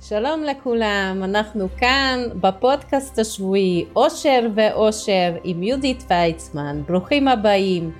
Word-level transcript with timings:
שלום 0.00 0.42
לכולם, 0.42 1.20
אנחנו 1.24 1.68
כאן 1.68 2.18
בפודקאסט 2.40 3.18
השבועי 3.18 3.86
אושר 3.96 4.48
ואושר 4.54 5.36
עם 5.44 5.62
יהודית 5.62 6.04
ויצמן, 6.10 6.82
ברוכים 6.88 7.28
הבאים. 7.28 7.90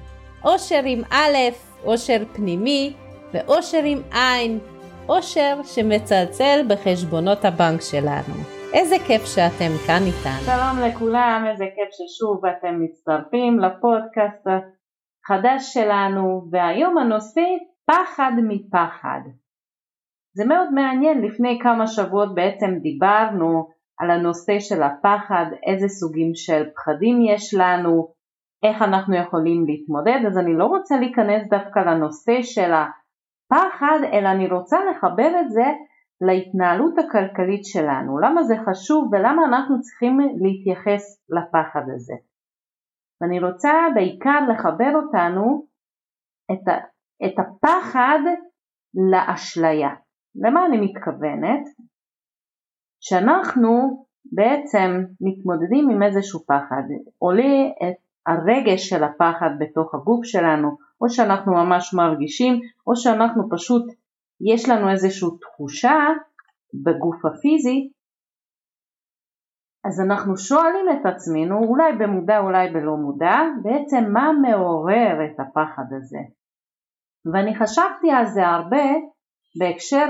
אושר 0.44 0.80
עם 0.84 1.02
א', 1.10 1.36
אושר 1.84 2.24
פנימי 2.32 2.92
ואושר 3.32 3.82
עם 3.84 3.98
עין, 4.12 4.58
אושר 5.08 5.60
שמצלצל 5.64 6.60
בחשבונות 6.68 7.44
הבנק 7.44 7.80
שלנו. 7.80 8.34
איזה 8.72 8.96
כיף 9.06 9.24
שאתם 9.24 9.72
כאן 9.86 10.02
איתנו. 10.06 10.42
שלום 10.44 10.88
לכולם, 10.88 11.44
איזה 11.50 11.64
כיף 11.74 11.88
ששוב 11.90 12.46
אתם 12.46 12.80
מצטרפים 12.80 13.58
לפודקאסט 13.58 14.46
החדש 14.46 15.74
שלנו, 15.74 16.48
והיום 16.50 16.98
הנושא 16.98 17.46
פחד 17.86 18.32
מפחד. 18.48 19.20
זה 20.38 20.44
מאוד 20.44 20.72
מעניין, 20.74 21.22
לפני 21.22 21.58
כמה 21.62 21.86
שבועות 21.86 22.34
בעצם 22.34 22.78
דיברנו 22.82 23.68
על 23.98 24.10
הנושא 24.10 24.60
של 24.60 24.82
הפחד, 24.82 25.46
איזה 25.66 25.88
סוגים 25.88 26.34
של 26.34 26.62
פחדים 26.76 27.16
יש 27.20 27.54
לנו, 27.54 28.12
איך 28.62 28.82
אנחנו 28.82 29.16
יכולים 29.16 29.66
להתמודד, 29.66 30.20
אז 30.26 30.38
אני 30.38 30.54
לא 30.56 30.64
רוצה 30.64 30.96
להיכנס 30.96 31.48
דווקא 31.50 31.78
לנושא 31.78 32.42
של 32.42 32.72
הפחד, 32.72 33.98
אלא 34.12 34.28
אני 34.28 34.48
רוצה 34.48 34.78
לחבר 34.90 35.40
את 35.40 35.50
זה 35.50 35.66
להתנהלות 36.20 36.94
הכלכלית 36.98 37.64
שלנו, 37.64 38.18
למה 38.18 38.42
זה 38.42 38.54
חשוב 38.66 39.10
ולמה 39.12 39.42
אנחנו 39.44 39.80
צריכים 39.80 40.18
להתייחס 40.20 41.22
לפחד 41.28 41.82
הזה. 41.94 42.14
ואני 43.20 43.40
רוצה 43.40 43.72
בעיקר 43.94 44.40
לחבר 44.50 44.92
אותנו 44.94 45.66
את, 46.52 46.68
את 47.24 47.34
הפחד 47.38 48.18
לאשליה. 49.10 50.07
למה 50.42 50.66
אני 50.66 50.80
מתכוונת? 50.80 51.64
שאנחנו 53.00 54.04
בעצם 54.32 55.04
מתמודדים 55.20 55.90
עם 55.90 56.02
איזשהו 56.02 56.40
פחד, 56.46 56.82
עולה 57.18 57.66
את 57.82 57.96
הרגש 58.26 58.88
של 58.88 59.04
הפחד 59.04 59.50
בתוך 59.58 59.94
הגוף 59.94 60.24
שלנו, 60.24 60.76
או 61.00 61.08
שאנחנו 61.08 61.52
ממש 61.52 61.94
מרגישים, 61.94 62.60
או 62.86 62.96
שאנחנו 62.96 63.48
פשוט, 63.50 63.84
יש 64.40 64.68
לנו 64.68 64.90
איזושהי 64.90 65.28
תחושה 65.40 65.98
בגוף 66.74 67.24
הפיזי, 67.24 67.90
אז 69.84 70.00
אנחנו 70.00 70.36
שואלים 70.36 70.86
את 70.92 71.06
עצמנו, 71.06 71.58
אולי 71.64 71.92
במודע 71.98 72.38
אולי 72.38 72.70
בלא 72.70 72.96
מודע, 72.96 73.36
בעצם 73.62 74.12
מה 74.12 74.32
מעורר 74.42 75.24
את 75.26 75.40
הפחד 75.40 75.92
הזה. 75.96 76.18
ואני 77.32 77.56
חשבתי 77.56 78.10
על 78.10 78.26
זה 78.26 78.46
הרבה 78.46 78.84
בהקשר 79.56 80.06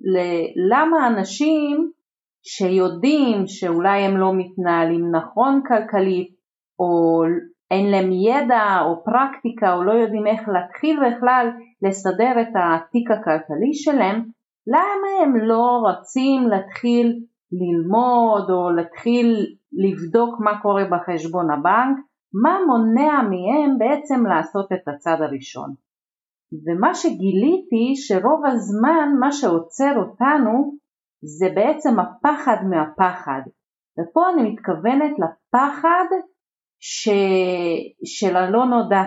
ללמה 0.00 1.06
אנשים 1.08 1.90
שיודעים 2.42 3.46
שאולי 3.46 4.00
הם 4.00 4.16
לא 4.16 4.32
מתנהלים 4.34 5.10
נכון 5.10 5.62
כלכלית 5.68 6.34
או 6.78 7.22
אין 7.70 7.90
להם 7.90 8.12
ידע 8.12 8.80
או 8.84 9.04
פרקטיקה 9.04 9.74
או 9.74 9.82
לא 9.82 9.92
יודעים 9.92 10.26
איך 10.26 10.48
להתחיל 10.48 11.00
בכלל 11.06 11.48
לסדר 11.82 12.40
את 12.40 12.54
התיק 12.54 13.10
הכלכלי 13.10 13.74
שלהם, 13.74 14.24
למה 14.66 15.22
הם 15.22 15.36
לא 15.36 15.82
רצים 15.86 16.48
להתחיל 16.48 17.20
ללמוד 17.52 18.50
או 18.50 18.70
להתחיל 18.70 19.46
לבדוק 19.72 20.40
מה 20.40 20.60
קורה 20.62 20.84
בחשבון 20.84 21.50
הבנק, 21.50 21.96
מה 22.42 22.58
מונע 22.66 23.22
מהם 23.22 23.78
בעצם 23.78 24.26
לעשות 24.26 24.72
את 24.72 24.88
הצד 24.88 25.16
הראשון. 25.20 25.74
ומה 26.52 26.94
שגיליתי 26.94 27.96
שרוב 27.96 28.46
הזמן 28.46 29.08
מה 29.20 29.32
שעוצר 29.32 29.92
אותנו 29.96 30.74
זה 31.22 31.48
בעצם 31.54 32.00
הפחד 32.00 32.56
מהפחד. 32.70 33.40
ופה 33.98 34.20
אני 34.34 34.50
מתכוונת 34.50 35.14
לפחד 35.18 36.04
ש... 36.80 37.08
של 38.04 38.36
הלא 38.36 38.64
נודע. 38.64 39.02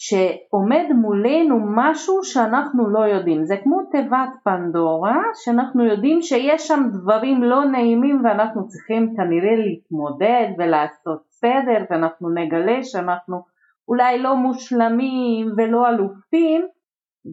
שעומד 0.00 0.84
מולנו 0.94 1.56
משהו 1.76 2.24
שאנחנו 2.24 2.88
לא 2.90 3.00
יודעים. 3.00 3.44
זה 3.44 3.56
כמו 3.64 3.82
תיבת 3.90 4.30
פנדורה, 4.44 5.22
שאנחנו 5.34 5.84
יודעים 5.84 6.22
שיש 6.22 6.68
שם 6.68 6.82
דברים 6.92 7.42
לא 7.42 7.64
נעימים 7.64 8.24
ואנחנו 8.24 8.66
צריכים 8.66 9.14
כנראה 9.16 9.56
להתמודד 9.56 10.48
ולעשות 10.58 11.22
סדר 11.28 11.84
ואנחנו 11.90 12.30
נגלה 12.30 12.82
שאנחנו 12.82 13.42
אולי 13.88 14.18
לא 14.18 14.36
מושלמים 14.36 15.52
ולא 15.56 15.88
אלופים, 15.88 16.66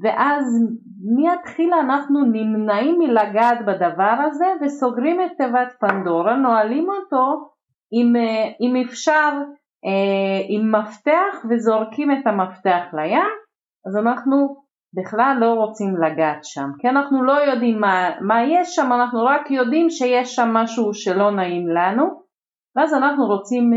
ואז 0.04 0.44
מהתחילה 1.18 1.80
אנחנו 1.80 2.26
נמנעים 2.26 3.00
מלגעת 3.00 3.66
בדבר 3.66 4.16
הזה 4.26 4.46
וסוגרים 4.62 5.22
את 5.22 5.32
תיבת 5.38 5.74
פנדורה, 5.80 6.36
נועלים 6.36 6.88
אותו 6.90 7.50
אם, 7.94 8.14
אם 8.62 8.84
אפשר 8.86 9.32
אה, 9.86 10.42
עם 10.50 10.76
מפתח 10.76 11.46
וזורקים 11.50 12.12
את 12.12 12.28
המפתח 12.28 12.84
לים, 12.94 13.36
אז 13.88 13.98
אנחנו 13.98 14.66
בכלל 14.96 15.38
לא 15.40 15.54
רוצים 15.54 15.98
לגעת 15.98 16.44
שם, 16.44 16.70
כי 16.80 16.90
אנחנו 16.90 17.24
לא 17.24 17.34
יודעים 17.34 17.80
מה, 17.80 18.10
מה 18.22 18.44
יש 18.44 18.76
שם, 18.76 18.94
אנחנו 18.94 19.26
רק 19.26 19.52
יודעים 19.52 19.90
שיש 19.90 20.36
שם 20.36 20.50
משהו 20.54 20.94
שלא 20.94 21.32
נעים 21.32 21.68
לנו, 21.68 22.26
ואז 22.76 22.94
אנחנו 22.94 23.26
רוצים 23.26 23.72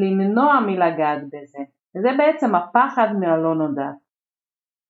למנוע 0.00 0.60
מלגעת 0.60 1.22
בזה. 1.24 1.73
וזה 1.96 2.08
בעצם 2.18 2.54
הפחד 2.54 3.08
מהלא 3.20 3.54
נודע. 3.54 3.90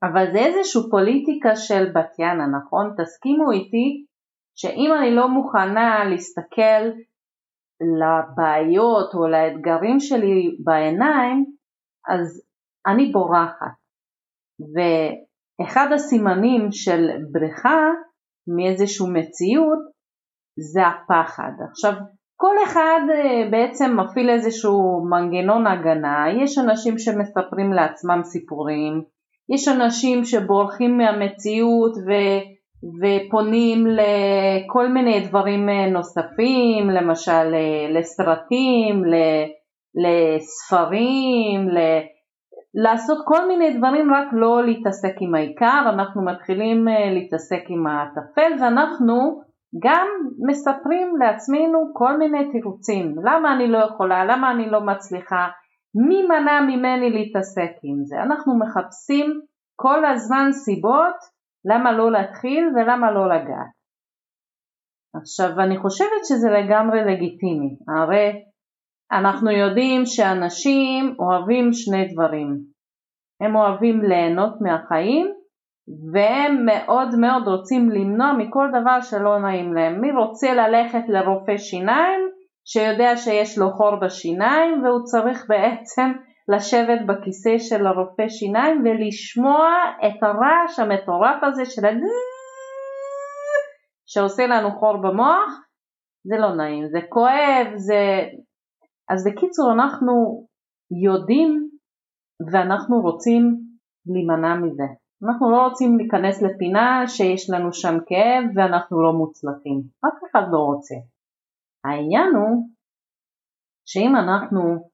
אבל 0.03 0.33
זה 0.33 0.39
איזושהי 0.39 0.83
פוליטיקה 0.91 1.57
של 1.57 1.93
בת 1.95 2.19
יאנה, 2.19 2.47
נכון? 2.47 2.95
תסכימו 2.99 3.53
איתי 3.53 4.07
שאם 4.59 4.91
אני 4.99 5.15
לא 5.15 5.29
מוכנה 5.29 6.05
להסתכל 6.05 6.83
לבעיות 7.99 9.15
או 9.15 9.29
לאתגרים 9.29 10.01
שלי 10.01 10.57
בעיניים, 10.65 11.45
אז 12.09 12.43
אני 12.87 13.13
בורחת. 13.13 13.75
ואחד 14.75 15.87
הסימנים 15.95 16.69
של 16.73 17.11
בריכה 17.33 17.91
מאיזושהי 18.57 19.07
מציאות 19.13 19.79
זה 20.73 20.87
הפחד. 20.87 21.53
עכשיו 21.71 21.93
כל 22.37 22.55
אחד 22.65 23.00
אה, 23.15 23.50
בעצם 23.50 23.97
מפעיל 24.00 24.31
איזשהו 24.31 25.05
מנגנון 25.11 25.67
הגנה, 25.67 26.25
יש 26.43 26.59
אנשים 26.59 26.99
שמספרים 26.99 27.72
לעצמם 27.72 28.21
סיפורים, 28.25 29.03
יש 29.55 29.69
אנשים 29.69 30.25
שבורחים 30.25 30.99
מהמציאות 30.99 31.93
ו, 32.06 32.11
ופונים 33.00 33.87
לכל 33.87 34.89
מיני 34.89 35.21
דברים 35.21 35.69
אה, 35.69 35.91
נוספים, 35.91 36.91
למשל 36.91 37.55
אה, 37.55 37.99
לסרטים, 37.99 39.03
לספרים, 40.05 41.69
ל... 41.69 41.78
לעשות 42.83 43.19
כל 43.25 43.49
מיני 43.49 43.78
דברים 43.78 44.15
רק 44.15 44.27
לא 44.33 44.65
להתעסק 44.65 45.15
עם 45.21 45.34
העיקר, 45.34 45.83
אנחנו 45.89 46.25
מתחילים 46.25 46.87
להתעסק 47.15 47.62
עם 47.69 47.87
הטפל 47.87 48.53
ואנחנו 48.61 49.44
גם 49.83 50.09
מספרים 50.49 51.17
לעצמנו 51.17 51.93
כל 51.95 52.17
מיני 52.19 52.53
תירוצים, 52.53 53.15
למה 53.25 53.55
אני 53.55 53.69
לא 53.69 53.79
יכולה, 53.79 54.25
למה 54.25 54.51
אני 54.51 54.71
לא 54.71 54.81
מצליחה, 54.81 55.49
מי 56.09 56.23
מנע 56.23 56.61
ממני 56.61 57.11
להתעסק 57.11 57.73
עם 57.83 58.05
זה, 58.05 58.17
אנחנו 58.23 58.59
מחפשים 58.59 59.41
כל 59.77 60.05
הזמן 60.05 60.53
סיבות 60.53 61.17
למה 61.65 61.93
לא 61.93 62.11
להתחיל 62.11 62.65
ולמה 62.75 63.12
לא 63.12 63.29
לגעת. 63.29 63.75
עכשיו 65.21 65.61
אני 65.61 65.79
חושבת 65.79 66.25
שזה 66.25 66.49
לגמרי 66.51 67.01
לגיטימי, 67.01 67.77
הרי 67.89 68.33
אנחנו 69.12 69.51
יודעים 69.51 70.06
שאנשים 70.06 71.17
אוהבים 71.19 71.73
שני 71.73 72.09
דברים, 72.12 72.56
הם 73.41 73.56
אוהבים 73.56 74.03
ליהנות 74.03 74.55
מהחיים 74.61 75.44
והם 75.89 76.67
מאוד 76.67 77.09
מאוד 77.19 77.49
רוצים 77.49 77.91
למנוע 77.91 78.32
מכל 78.32 78.69
דבר 78.81 79.00
שלא 79.00 79.38
נעים 79.38 79.75
להם. 79.75 80.00
מי 80.00 80.12
רוצה 80.12 80.55
ללכת 80.55 81.09
לרופא 81.09 81.56
שיניים 81.56 82.20
שיודע 82.64 83.17
שיש 83.17 83.59
לו 83.59 83.70
חור 83.70 83.97
בשיניים 84.00 84.85
והוא 84.85 85.05
צריך 85.05 85.47
בעצם 85.49 86.12
לשבת 86.49 87.00
בכיסא 87.06 87.59
של 87.59 87.87
הרופא 87.87 88.29
שיניים 88.29 88.82
ולשמוע 88.85 89.70
את 89.99 90.23
הרעש 90.23 90.79
המטורף 90.79 91.43
הזה 91.43 91.64
של 91.64 91.87
הג... 91.87 91.97
שעושה 94.06 94.47
לנו 94.47 94.70
חור 94.70 94.97
במוח, 95.03 95.50
זה 96.25 96.37
לא 96.38 96.55
נעים, 96.55 96.88
זה 96.88 96.99
כואב, 97.09 97.67
זה... 97.76 98.25
אז 99.11 99.25
בקיצור 99.26 99.73
אנחנו 99.73 100.47
יודעים 101.05 101.69
ואנחנו 102.53 103.00
רוצים 103.00 103.43
להימנע 104.06 104.55
מזה. 104.55 105.04
אנחנו 105.25 105.50
לא 105.50 105.67
רוצים 105.67 105.99
להיכנס 105.99 106.43
לפינה 106.43 107.03
שיש 107.06 107.50
לנו 107.50 107.73
שם 107.73 107.94
כאב 108.06 108.44
ואנחנו 108.55 109.03
לא 109.03 109.12
מוצלחים, 109.12 109.82
אף 110.06 110.19
אחד 110.31 110.43
לא 110.53 110.59
רוצה. 110.59 110.94
העניין 111.85 112.35
הוא 112.35 112.69
שאם 113.87 114.17
אנחנו 114.17 114.91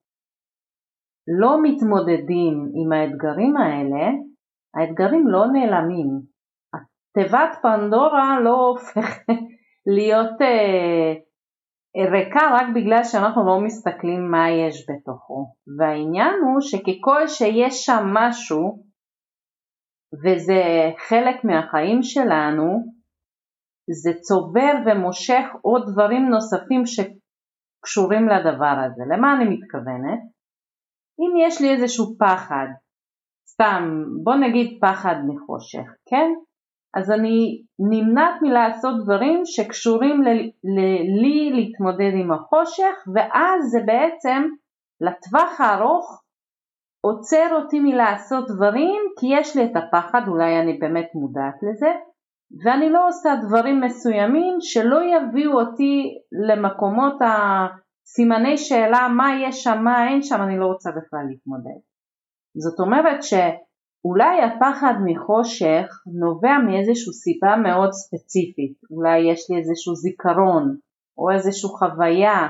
לא 1.40 1.62
מתמודדים 1.62 2.70
עם 2.74 2.92
האתגרים 2.92 3.56
האלה, 3.56 4.10
האתגרים 4.74 5.28
לא 5.28 5.46
נעלמים. 5.46 6.08
תיבת 7.14 7.58
פנדורה 7.62 8.40
לא 8.40 8.66
הופכת 8.66 9.26
להיות 9.96 10.42
אה, 10.42 11.14
ריקה 12.12 12.40
רק 12.52 12.66
בגלל 12.74 13.04
שאנחנו 13.04 13.46
לא 13.46 13.60
מסתכלים 13.60 14.30
מה 14.30 14.50
יש 14.50 14.86
בתוכו. 14.90 15.46
והעניין 15.78 16.34
הוא 16.44 16.60
שככל 16.60 17.26
שיש 17.26 17.84
שם 17.86 18.04
משהו, 18.14 18.89
וזה 20.14 20.62
חלק 21.08 21.44
מהחיים 21.44 22.02
שלנו, 22.02 23.00
זה 24.02 24.10
צובר 24.20 24.72
ומושך 24.86 25.46
עוד 25.62 25.82
דברים 25.92 26.30
נוספים 26.30 26.82
שקשורים 26.86 28.28
לדבר 28.28 28.76
הזה. 28.86 29.02
למה 29.12 29.36
אני 29.36 29.44
מתכוונת? 29.44 30.20
אם 31.20 31.46
יש 31.46 31.60
לי 31.60 31.70
איזשהו 31.74 32.16
פחד, 32.18 32.66
סתם 33.48 34.04
בוא 34.24 34.34
נגיד 34.34 34.78
פחד 34.80 35.14
מחושך, 35.28 35.88
כן? 36.08 36.30
אז 36.94 37.10
אני 37.10 37.62
נמנעת 37.90 38.42
מלעשות 38.42 39.04
דברים 39.04 39.40
שקשורים 39.44 40.22
לי, 40.22 41.50
להתמודד 41.50 42.12
עם 42.20 42.32
החושך 42.32 42.94
ואז 43.14 43.70
זה 43.70 43.78
בעצם 43.86 44.42
לטווח 45.00 45.60
הארוך 45.60 46.22
עוצר 47.00 47.48
אותי 47.52 47.80
מלעשות 47.80 48.44
דברים 48.48 49.00
כי 49.18 49.26
יש 49.30 49.56
לי 49.56 49.64
את 49.64 49.76
הפחד, 49.76 50.20
אולי 50.28 50.60
אני 50.60 50.78
באמת 50.78 51.08
מודעת 51.14 51.54
לזה 51.62 51.90
ואני 52.64 52.90
לא 52.90 53.08
עושה 53.08 53.30
דברים 53.46 53.80
מסוימים 53.80 54.56
שלא 54.60 54.98
יביאו 55.04 55.60
אותי 55.60 56.18
למקומות 56.48 57.18
הסימני 57.22 58.58
שאלה 58.58 59.08
מה 59.16 59.28
יש 59.42 59.62
שם, 59.62 59.78
מה 59.84 60.08
אין 60.08 60.22
שם, 60.22 60.42
אני 60.42 60.58
לא 60.58 60.66
רוצה 60.66 60.90
בכלל 60.90 61.20
להתמודד. 61.28 61.80
זאת 62.56 62.80
אומרת 62.80 63.22
ש... 63.22 63.34
אולי 64.04 64.42
הפחד 64.42 64.94
מחושך 65.04 65.86
נובע 66.20 66.58
מאיזושהי 66.66 67.12
סיבה 67.12 67.56
מאוד 67.56 67.90
ספציפית, 67.92 68.76
אולי 68.90 69.18
יש 69.32 69.40
לי 69.50 69.56
איזשהו 69.58 69.94
זיכרון 69.94 70.76
או 71.18 71.30
איזושהי 71.30 71.70
חוויה 71.78 72.48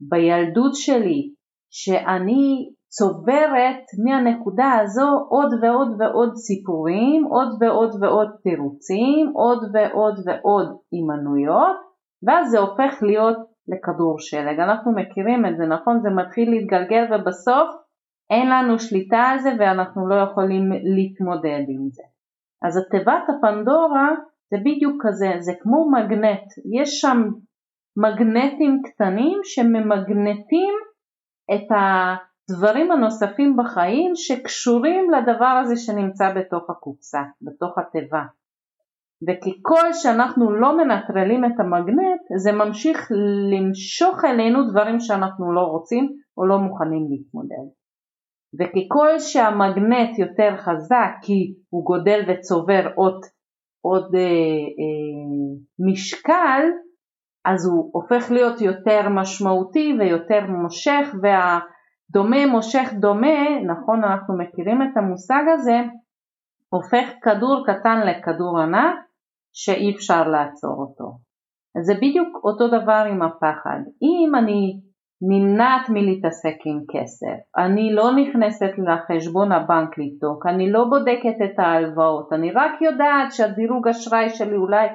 בילדות 0.00 0.74
שלי 0.74 1.32
שאני 1.70 2.70
צוברת 2.96 3.84
מהנקודה 4.04 4.72
הזו 4.82 5.26
עוד 5.28 5.52
ועוד 5.62 6.00
ועוד 6.00 6.34
סיפורים, 6.36 7.24
עוד 7.24 7.48
ועוד 7.60 8.02
ועוד 8.02 8.28
תירוצים, 8.42 9.32
עוד 9.34 9.70
ועוד 9.74 10.14
ועוד 10.26 10.76
הימנויות 10.92 11.76
ואז 12.26 12.50
זה 12.50 12.58
הופך 12.58 13.02
להיות 13.02 13.38
לכדור 13.68 14.18
שלג. 14.18 14.60
אנחנו 14.60 14.92
מכירים 14.92 15.46
את 15.46 15.56
זה, 15.56 15.66
נכון? 15.66 16.00
זה 16.02 16.10
מתחיל 16.10 16.50
להתגלגל 16.50 17.04
ובסוף 17.10 17.68
אין 18.30 18.50
לנו 18.50 18.78
שליטה 18.78 19.18
על 19.18 19.38
זה 19.38 19.50
ואנחנו 19.58 20.08
לא 20.08 20.14
יכולים 20.14 20.72
להתמודד 20.94 21.64
עם 21.68 21.88
זה. 21.90 22.02
אז 22.66 22.76
התיבת 22.76 23.22
הפנדורה 23.28 24.08
זה 24.50 24.56
בדיוק 24.60 25.02
כזה, 25.06 25.30
זה 25.38 25.52
כמו 25.60 25.90
מגנט, 25.90 26.46
יש 26.78 27.00
שם 27.00 27.22
מגנטים 27.96 28.82
קטנים 28.84 29.38
שממגנטים 29.44 30.74
את 31.54 31.66
הדברים 32.52 32.90
הנוספים 32.90 33.56
בחיים 33.56 34.12
שקשורים 34.14 35.10
לדבר 35.10 35.60
הזה 35.62 35.76
שנמצא 35.76 36.32
בתוך 36.34 36.70
הקופסה, 36.70 37.22
בתוך 37.42 37.78
התיבה. 37.78 38.22
וככל 39.28 39.92
שאנחנו 39.92 40.52
לא 40.52 40.76
מנטרלים 40.76 41.44
את 41.44 41.60
המגנט 41.60 42.20
זה 42.36 42.52
ממשיך 42.52 43.12
למשוך 43.52 44.24
אלינו 44.24 44.70
דברים 44.70 45.00
שאנחנו 45.00 45.52
לא 45.52 45.60
רוצים 45.60 46.16
או 46.36 46.46
לא 46.46 46.58
מוכנים 46.58 47.06
להתמודד. 47.10 47.66
וככל 48.58 49.18
שהמגנט 49.18 50.18
יותר 50.18 50.56
חזק 50.56 51.10
כי 51.22 51.54
הוא 51.70 51.84
גודל 51.84 52.20
וצובר 52.28 52.88
עוד, 52.94 53.20
עוד 53.80 54.14
אה, 54.14 54.20
אה, 54.20 55.52
משקל 55.78 56.62
אז 57.44 57.66
הוא 57.66 57.90
הופך 57.92 58.30
להיות 58.30 58.60
יותר 58.60 59.08
משמעותי 59.08 59.92
ויותר 59.98 60.46
מושך 60.46 61.14
והדומה 62.14 62.46
מושך 62.46 62.92
דומה, 63.00 63.60
נכון 63.66 64.04
אנחנו 64.04 64.38
מכירים 64.38 64.82
את 64.82 64.96
המושג 64.96 65.42
הזה, 65.54 65.80
הופך 66.68 67.08
כדור 67.22 67.64
קטן 67.66 68.00
לכדור 68.06 68.60
ענק 68.60 68.98
שאי 69.52 69.94
אפשר 69.96 70.28
לעצור 70.28 70.76
אותו. 70.78 71.18
זה 71.82 71.94
בדיוק 71.94 72.40
אותו 72.44 72.68
דבר 72.68 73.04
עם 73.10 73.22
הפחד. 73.22 73.78
אם 74.02 74.34
אני 74.34 74.80
נמנעת 75.28 75.88
מלהתעסק 75.88 76.56
עם 76.64 76.80
כסף, 76.92 77.64
אני 77.64 77.94
לא 77.94 78.10
נכנסת 78.16 78.70
לחשבון 78.78 79.52
הבנק 79.52 79.98
לבדוק, 79.98 80.46
אני 80.46 80.72
לא 80.72 80.84
בודקת 80.84 81.36
את 81.44 81.58
ההלוואות, 81.58 82.32
אני 82.32 82.52
רק 82.52 82.72
יודעת 82.80 83.32
שהדירוג 83.32 83.88
אשראי 83.88 84.30
שלי 84.30 84.56
אולי 84.56 84.86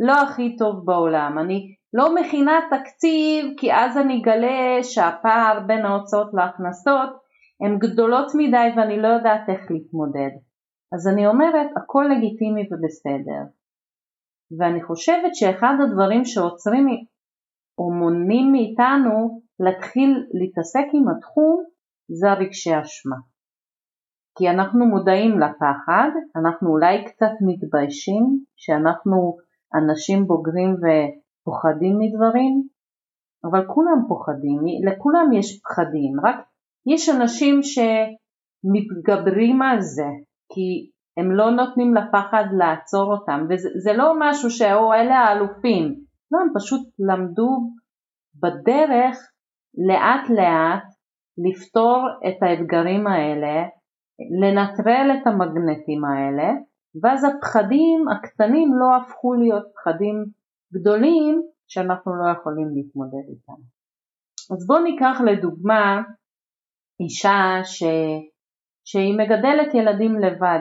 לא 0.00 0.12
הכי 0.22 0.56
טוב 0.56 0.86
בעולם, 0.86 1.38
אני 1.38 1.74
לא 1.96 2.14
מכינה 2.14 2.60
תקציב 2.70 3.54
כי 3.56 3.72
אז 3.72 3.96
אני 3.98 4.22
אגלה 4.22 4.82
שהפער 4.82 5.60
בין 5.66 5.84
ההוצאות 5.84 6.34
להכנסות 6.34 7.10
הן 7.60 7.78
גדולות 7.78 8.26
מדי 8.34 8.68
ואני 8.76 9.02
לא 9.02 9.08
יודעת 9.08 9.48
איך 9.48 9.70
להתמודד. 9.70 10.30
אז 10.94 11.08
אני 11.08 11.26
אומרת 11.26 11.70
הכל 11.76 12.04
לגיטימי 12.10 12.68
ובסדר. 12.70 13.42
ואני 14.58 14.82
חושבת 14.82 15.34
שאחד 15.34 15.74
הדברים 15.82 16.24
שעוצרים 16.24 16.86
או 17.78 17.92
מונעים 17.92 18.52
מאיתנו 18.52 19.40
להתחיל 19.60 20.10
להתעסק 20.34 20.86
עם 20.92 21.08
התחום 21.08 21.64
זה 22.08 22.30
הרגשי 22.30 22.80
אשמה. 22.80 23.16
כי 24.38 24.50
אנחנו 24.50 24.86
מודעים 24.86 25.38
לפחד, 25.38 26.10
אנחנו 26.36 26.70
אולי 26.70 27.04
קצת 27.04 27.34
מתביישים 27.46 28.44
שאנחנו 28.56 29.36
אנשים 29.74 30.26
בוגרים 30.26 30.76
ופוחדים 31.44 31.98
מדברים, 31.98 32.62
אבל 33.44 33.66
כולם 33.66 33.98
פוחדים, 34.08 34.60
לכולם 34.86 35.32
יש 35.32 35.60
פחדים, 35.60 36.20
רק 36.24 36.36
יש 36.86 37.08
אנשים 37.08 37.60
שמתגברים 37.62 39.62
על 39.62 39.80
זה, 39.80 40.08
כי 40.52 40.90
הם 41.16 41.32
לא 41.32 41.50
נותנים 41.50 41.94
לפחד 41.94 42.44
לעצור 42.58 43.12
אותם, 43.12 43.46
וזה 43.48 43.92
לא 43.92 44.14
משהו 44.18 44.50
שאו 44.50 44.94
אלה 44.94 45.18
האלופים, 45.18 45.94
לא, 46.32 46.40
הם 46.40 46.48
פשוט 46.54 46.88
למדו 46.98 47.70
בדרך 48.42 49.16
לאט 49.88 50.30
לאט 50.30 50.84
לפתור 51.38 52.06
את 52.28 52.42
האתגרים 52.42 53.06
האלה, 53.06 53.64
לנטרל 54.40 55.10
את 55.14 55.26
המגנטים 55.26 56.04
האלה, 56.04 56.52
ואז 57.02 57.24
הפחדים 57.24 58.08
הקטנים 58.08 58.74
לא 58.74 58.96
הפכו 58.96 59.34
להיות 59.34 59.64
פחדים 59.74 60.24
גדולים 60.74 61.42
שאנחנו 61.68 62.12
לא 62.14 62.32
יכולים 62.32 62.68
להתמודד 62.74 63.26
איתם. 63.28 63.60
אז 64.52 64.66
בואו 64.66 64.82
ניקח 64.82 65.20
לדוגמה 65.26 66.02
אישה 67.00 67.60
ש... 67.64 67.82
שהיא 68.84 69.18
מגדלת 69.18 69.74
ילדים 69.74 70.18
לבד 70.18 70.60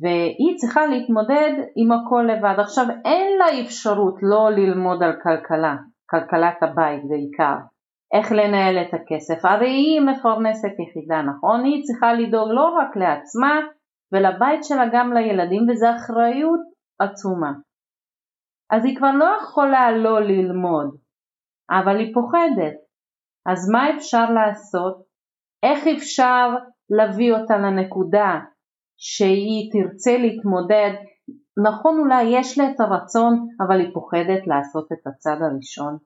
והיא 0.00 0.56
צריכה 0.56 0.86
להתמודד 0.86 1.52
עם 1.76 1.92
הכל 1.92 2.24
לבד. 2.32 2.54
עכשיו 2.58 2.84
אין 3.04 3.38
לה 3.38 3.60
אפשרות 3.64 4.14
לא 4.22 4.50
ללמוד 4.50 5.02
על 5.02 5.12
כלכלה, 5.22 5.76
כלכלת 6.10 6.62
הבית 6.62 7.02
בעיקר, 7.08 7.56
איך 8.14 8.32
לנהל 8.32 8.76
את 8.82 8.94
הכסף, 8.94 9.44
הרי 9.44 9.70
היא 9.70 10.00
מפרנסת 10.00 10.74
יחידה, 10.78 11.22
נכון? 11.22 11.64
היא 11.64 11.82
צריכה 11.84 12.12
לדאוג 12.12 12.48
לא 12.50 12.68
רק 12.78 12.96
לעצמה 12.96 13.60
ולבית 14.12 14.64
שלה 14.64 14.84
גם 14.92 15.12
לילדים 15.12 15.66
וזו 15.68 15.86
אחריות 15.96 16.60
עצומה. 17.00 17.52
אז 18.70 18.84
היא 18.84 18.96
כבר 18.96 19.12
לא 19.12 19.26
יכולה 19.42 19.90
לא 19.90 20.20
ללמוד, 20.20 20.96
אבל 21.70 21.96
היא 21.96 22.14
פוחדת. 22.14 22.74
אז 23.46 23.70
מה 23.70 23.96
אפשר 23.96 24.30
לעשות? 24.30 25.02
איך 25.62 25.86
אפשר 25.96 26.48
להביא 26.90 27.32
אותה 27.32 27.56
לנקודה 27.56 28.40
שהיא 28.96 29.70
תרצה 29.72 30.16
להתמודד 30.16 30.92
נכון 31.64 31.98
אולי 31.98 32.22
יש 32.22 32.58
לה 32.58 32.70
את 32.70 32.80
הרצון 32.80 33.48
אבל 33.60 33.80
היא 33.80 33.94
פוחדת 33.94 34.46
לעשות 34.46 34.92
את 34.92 35.06
הצד 35.06 35.36
הראשון. 35.40 35.98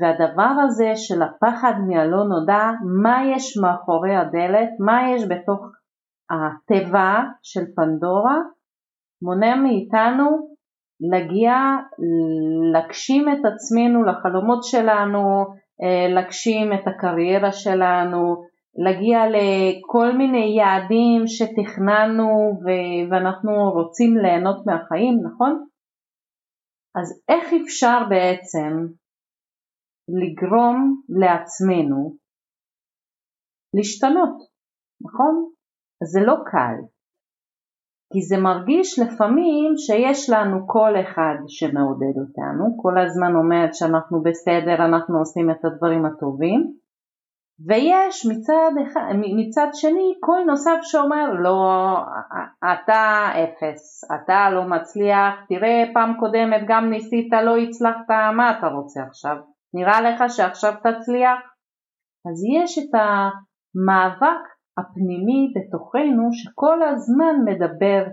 והדבר 0.00 0.52
הזה 0.64 0.92
של 0.96 1.22
הפחד 1.22 1.72
מהלא 1.88 2.24
נודע, 2.24 2.70
מה 3.02 3.16
יש 3.36 3.56
מאחורי 3.62 4.16
הדלת, 4.16 4.68
מה 4.78 5.00
יש 5.14 5.22
בתוך 5.28 5.66
התיבה 6.30 7.22
של 7.42 7.64
פנדורה, 7.76 8.38
מונע 9.22 9.56
מאיתנו 9.56 10.51
להגיע, 11.10 11.52
להגשים 12.72 13.28
את 13.28 13.42
עצמנו, 13.52 14.04
לחלומות 14.04 14.64
שלנו, 14.64 15.44
אה, 15.82 16.14
להגשים 16.14 16.72
את 16.72 16.84
הקריירה 16.86 17.52
שלנו, 17.52 18.44
להגיע 18.84 19.18
לכל 19.34 20.12
מיני 20.18 20.56
יעדים 20.58 21.26
שתכננו 21.26 22.60
ואנחנו 23.10 23.70
רוצים 23.70 24.16
ליהנות 24.16 24.66
מהחיים, 24.66 25.14
נכון? 25.26 25.66
אז 27.00 27.22
איך 27.28 27.52
אפשר 27.62 27.98
בעצם 28.10 28.86
לגרום 30.08 31.02
לעצמנו 31.08 32.16
להשתנות, 33.76 34.36
נכון? 35.04 35.50
זה 36.04 36.20
לא 36.20 36.34
קל. 36.50 36.91
כי 38.12 38.22
זה 38.22 38.36
מרגיש 38.36 38.98
לפעמים 38.98 39.76
שיש 39.76 40.30
לנו 40.30 40.66
קול 40.66 41.00
אחד 41.00 41.34
שמעודד 41.48 42.16
אותנו, 42.20 42.76
כל 42.82 42.98
הזמן 42.98 43.36
אומר 43.36 43.66
שאנחנו 43.72 44.22
בסדר, 44.22 44.84
אנחנו 44.84 45.18
עושים 45.18 45.50
את 45.50 45.64
הדברים 45.64 46.06
הטובים, 46.06 46.72
ויש 47.66 48.26
מצד, 48.26 48.70
אחד, 48.82 49.00
מצד 49.36 49.66
שני 49.72 50.14
קול 50.20 50.42
נוסף 50.46 50.78
שאומר 50.82 51.32
לא, 51.32 51.96
אתה 52.72 53.28
אפס, 53.44 54.04
אתה 54.14 54.50
לא 54.50 54.64
מצליח, 54.64 55.34
תראה 55.48 55.84
פעם 55.94 56.14
קודמת 56.20 56.62
גם 56.68 56.90
ניסית, 56.90 57.32
לא 57.44 57.56
הצלחת, 57.56 58.10
מה 58.36 58.58
אתה 58.58 58.66
רוצה 58.66 59.02
עכשיו? 59.02 59.36
נראה 59.74 60.00
לך 60.00 60.24
שעכשיו 60.28 60.72
תצליח? 60.72 61.38
אז 62.30 62.44
יש 62.62 62.78
את 62.78 62.94
המאבק 62.94 64.51
הפנימי 64.78 65.52
בתוכנו 65.56 66.32
שכל 66.32 66.82
הזמן 66.82 67.34
מדבר 67.44 68.04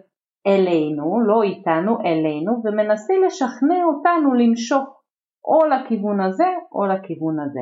אלינו, 0.47 1.19
לא 1.27 1.43
איתנו, 1.43 1.99
אלינו, 2.05 2.61
ומנסה 2.63 3.13
לשכנע 3.25 3.83
אותנו 3.85 4.33
למשוך 4.33 5.01
או 5.45 5.65
לכיוון 5.65 6.21
הזה 6.21 6.49
או 6.71 6.85
לכיוון 6.85 7.39
הזה. 7.39 7.59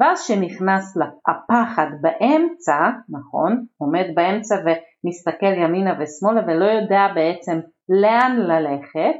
ואז 0.00 0.20
שנכנס 0.22 0.96
הפחד 1.28 1.86
באמצע, 2.00 2.76
נכון, 3.08 3.64
עומד 3.78 4.06
באמצע 4.14 4.54
ומסתכל 4.54 5.52
ימינה 5.62 5.92
ושמאלה 6.00 6.40
ולא 6.46 6.64
יודע 6.64 7.06
בעצם 7.14 7.60
לאן 7.88 8.36
ללכת, 8.36 9.16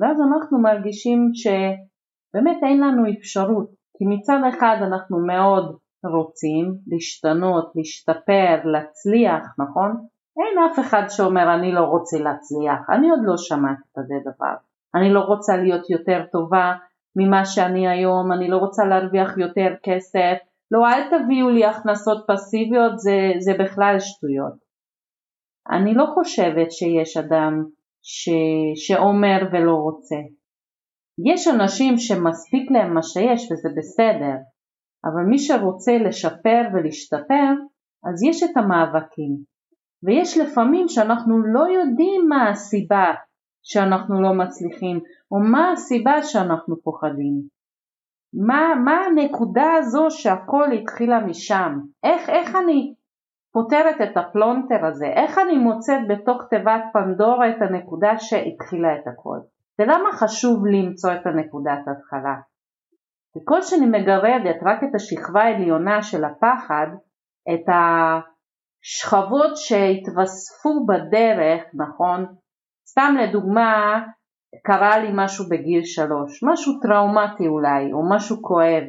ואז 0.00 0.16
אנחנו 0.20 0.58
מרגישים 0.62 1.30
שבאמת 1.34 2.62
אין 2.62 2.80
לנו 2.80 3.02
אפשרות, 3.18 3.70
כי 3.98 4.04
מצד 4.06 4.40
אחד 4.48 4.76
אנחנו 4.82 5.26
מאוד 5.26 5.78
רוצים 6.06 6.74
להשתנות, 6.86 7.72
להשתפר, 7.74 8.60
להצליח, 8.64 9.42
נכון? 9.58 9.90
אין 10.36 10.58
אף 10.72 10.78
אחד 10.78 11.02
שאומר 11.08 11.54
אני 11.54 11.72
לא 11.72 11.80
רוצה 11.80 12.18
להצליח, 12.18 12.90
אני 12.90 13.10
עוד 13.10 13.20
לא 13.22 13.36
שמעתי 13.36 13.82
כזה 13.96 14.14
דבר, 14.20 14.54
אני 14.94 15.12
לא 15.12 15.20
רוצה 15.20 15.56
להיות 15.56 15.90
יותר 15.90 16.22
טובה 16.32 16.72
ממה 17.16 17.44
שאני 17.44 17.88
היום, 17.88 18.32
אני 18.32 18.48
לא 18.48 18.56
רוצה 18.56 18.84
להרוויח 18.84 19.38
יותר 19.38 19.68
כסף, 19.82 20.36
לא 20.70 20.86
אל 20.88 21.02
תביאו 21.10 21.48
לי 21.48 21.64
הכנסות 21.64 22.24
פסיביות, 22.28 22.98
זה, 22.98 23.32
זה 23.38 23.52
בכלל 23.58 23.96
שטויות. 23.98 24.54
אני 25.70 25.94
לא 25.94 26.06
חושבת 26.14 26.72
שיש 26.72 27.16
אדם 27.16 27.64
ש, 28.02 28.28
שאומר 28.74 29.38
ולא 29.52 29.74
רוצה. 29.74 30.16
יש 31.32 31.48
אנשים 31.48 31.98
שמספיק 31.98 32.70
להם 32.70 32.94
מה 32.94 33.02
שיש 33.02 33.52
וזה 33.52 33.68
בסדר, 33.76 34.36
אבל 35.04 35.22
מי 35.30 35.38
שרוצה 35.38 35.92
לשפר 35.98 36.62
ולהשתפר, 36.72 37.52
אז 38.04 38.22
יש 38.22 38.42
את 38.42 38.56
המאבקים. 38.56 39.36
ויש 40.02 40.38
לפעמים 40.38 40.88
שאנחנו 40.88 41.42
לא 41.42 41.68
יודעים 41.68 42.28
מה 42.28 42.50
הסיבה 42.50 43.04
שאנחנו 43.62 44.22
לא 44.22 44.34
מצליחים, 44.34 45.00
או 45.30 45.38
מה 45.52 45.72
הסיבה 45.72 46.22
שאנחנו 46.22 46.82
פוחדים. 46.82 47.34
מה, 48.46 48.74
מה 48.84 49.00
הנקודה 49.00 49.72
הזו 49.78 50.06
שהכל 50.10 50.72
התחילה 50.72 51.20
משם? 51.20 51.78
איך, 52.04 52.28
איך 52.28 52.56
אני 52.56 52.94
פותרת 53.52 53.96
את 54.02 54.16
הפלונטר 54.16 54.86
הזה? 54.86 55.06
איך 55.06 55.38
אני 55.38 55.58
מוצאת 55.58 56.00
בתוך 56.08 56.42
תיבת 56.50 56.82
פנדורה 56.92 57.50
את 57.50 57.62
הנקודה 57.62 58.18
שהתחילה 58.18 58.94
את 58.94 59.06
הכל? 59.06 59.38
ולמה 59.78 60.12
חשוב 60.12 60.66
למצוא 60.66 61.12
את 61.12 61.26
הנקודת 61.26 61.80
התחלה? 61.88 62.34
ככל 63.36 63.62
שאני 63.62 63.86
מגרדת 63.86 64.56
רק 64.62 64.84
את 64.84 64.94
השכבה 64.94 65.42
העליונה 65.42 66.02
של 66.02 66.24
הפחד, 66.24 66.86
את 67.54 67.66
השכבות 67.74 69.56
שהתווספו 69.56 70.86
בדרך, 70.86 71.62
נכון? 71.74 72.26
סתם 72.88 73.14
לדוגמה, 73.20 74.00
קרה 74.64 74.98
לי 74.98 75.10
משהו 75.14 75.44
בגיל 75.48 75.84
שלוש, 75.84 76.42
משהו 76.42 76.72
טראומטי 76.82 77.48
אולי, 77.48 77.92
או 77.92 78.10
משהו 78.10 78.42
כואב, 78.42 78.82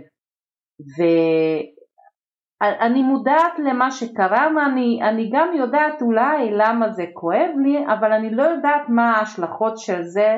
ואני 2.62 3.04
מודעת 3.04 3.54
למה 3.60 3.92
שקרה 3.92 4.48
ואני 4.56 5.30
גם 5.34 5.54
יודעת 5.56 6.02
אולי 6.02 6.52
למה 6.52 6.90
זה 6.90 7.04
כואב 7.14 7.50
לי, 7.64 7.86
אבל 7.88 8.12
אני 8.12 8.36
לא 8.36 8.44
יודעת 8.44 8.90
מה 8.90 9.12
ההשלכות 9.12 9.78
של 9.78 10.04
זה 10.04 10.38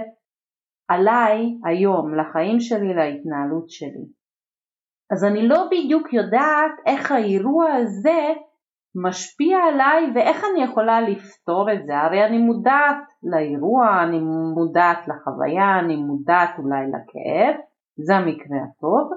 עליי 0.88 1.58
היום, 1.66 2.16
לחיים 2.16 2.60
שלי, 2.60 2.94
להתנהלות 2.94 3.70
שלי. 3.70 4.06
אז 5.12 5.24
אני 5.26 5.48
לא 5.48 5.68
בדיוק 5.72 6.14
יודעת 6.14 6.72
איך 6.86 7.12
האירוע 7.12 7.74
הזה 7.74 8.34
משפיע 8.96 9.58
עליי 9.58 10.12
ואיך 10.16 10.44
אני 10.52 10.64
יכולה 10.64 11.02
לפתור 11.02 11.74
את 11.74 11.86
זה, 11.86 11.98
הרי 11.98 12.26
אני 12.26 12.38
מודעת 12.38 12.98
לאירוע, 13.24 14.04
אני 14.04 14.20
מודעת 14.56 14.98
לחוויה, 15.08 15.80
אני 15.80 15.96
מודעת 15.96 16.50
אולי 16.58 16.86
לכאב, 16.88 17.56
זה 17.98 18.16
המקרה 18.16 18.58
הטוב, 18.64 19.12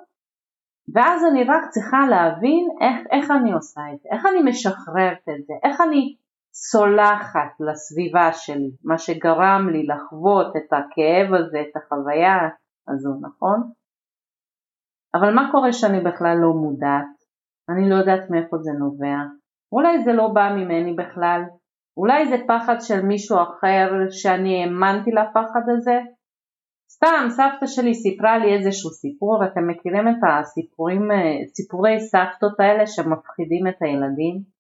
ואז 0.94 1.24
אני 1.30 1.44
רק 1.44 1.68
צריכה 1.70 2.06
להבין 2.10 2.68
איך, 2.80 3.06
איך 3.10 3.30
אני 3.30 3.52
עושה 3.52 3.80
את 3.94 4.00
זה, 4.00 4.08
איך 4.12 4.26
אני 4.26 4.50
משחררת 4.50 5.28
את 5.28 5.46
זה, 5.46 5.54
איך 5.64 5.80
אני 5.80 6.16
סולחת 6.52 7.52
לסביבה 7.60 8.32
שלי, 8.32 8.70
מה 8.84 8.98
שגרם 8.98 9.68
לי 9.72 9.86
לחוות 9.86 10.56
את 10.56 10.72
הכאב 10.72 11.34
הזה, 11.34 11.60
את 11.60 11.76
החוויה 11.76 12.36
הזו, 12.88 13.10
נכון? 13.20 13.70
אבל 15.14 15.34
מה 15.34 15.48
קורה 15.52 15.72
שאני 15.72 16.00
בכלל 16.00 16.36
לא 16.42 16.52
מודעת? 16.52 17.14
אני 17.70 17.90
לא 17.90 17.94
יודעת 17.94 18.30
מאיפה 18.30 18.56
זה 18.58 18.72
נובע. 18.78 19.16
אולי 19.72 20.04
זה 20.04 20.12
לא 20.12 20.28
בא 20.28 20.48
ממני 20.56 20.94
בכלל. 20.94 21.42
אולי 21.96 22.28
זה 22.28 22.36
פחד 22.48 22.76
של 22.80 23.02
מישהו 23.02 23.38
אחר 23.42 23.90
שאני 24.10 24.62
האמנתי 24.62 25.10
לפחד 25.10 25.64
הזה? 25.76 25.98
סתם, 26.90 27.26
סבתא 27.28 27.66
שלי 27.66 27.94
סיפרה 27.94 28.38
לי 28.38 28.56
איזשהו 28.56 28.90
סיפור, 28.90 29.44
אתם 29.44 29.68
מכירים 29.68 30.08
את 30.08 30.20
הסיפורים, 30.28 31.02
סיפורי 31.54 32.00
סבתות 32.00 32.60
האלה 32.60 32.86
שמפחידים 32.86 33.66
את 33.68 33.82
הילדים? 33.82 34.59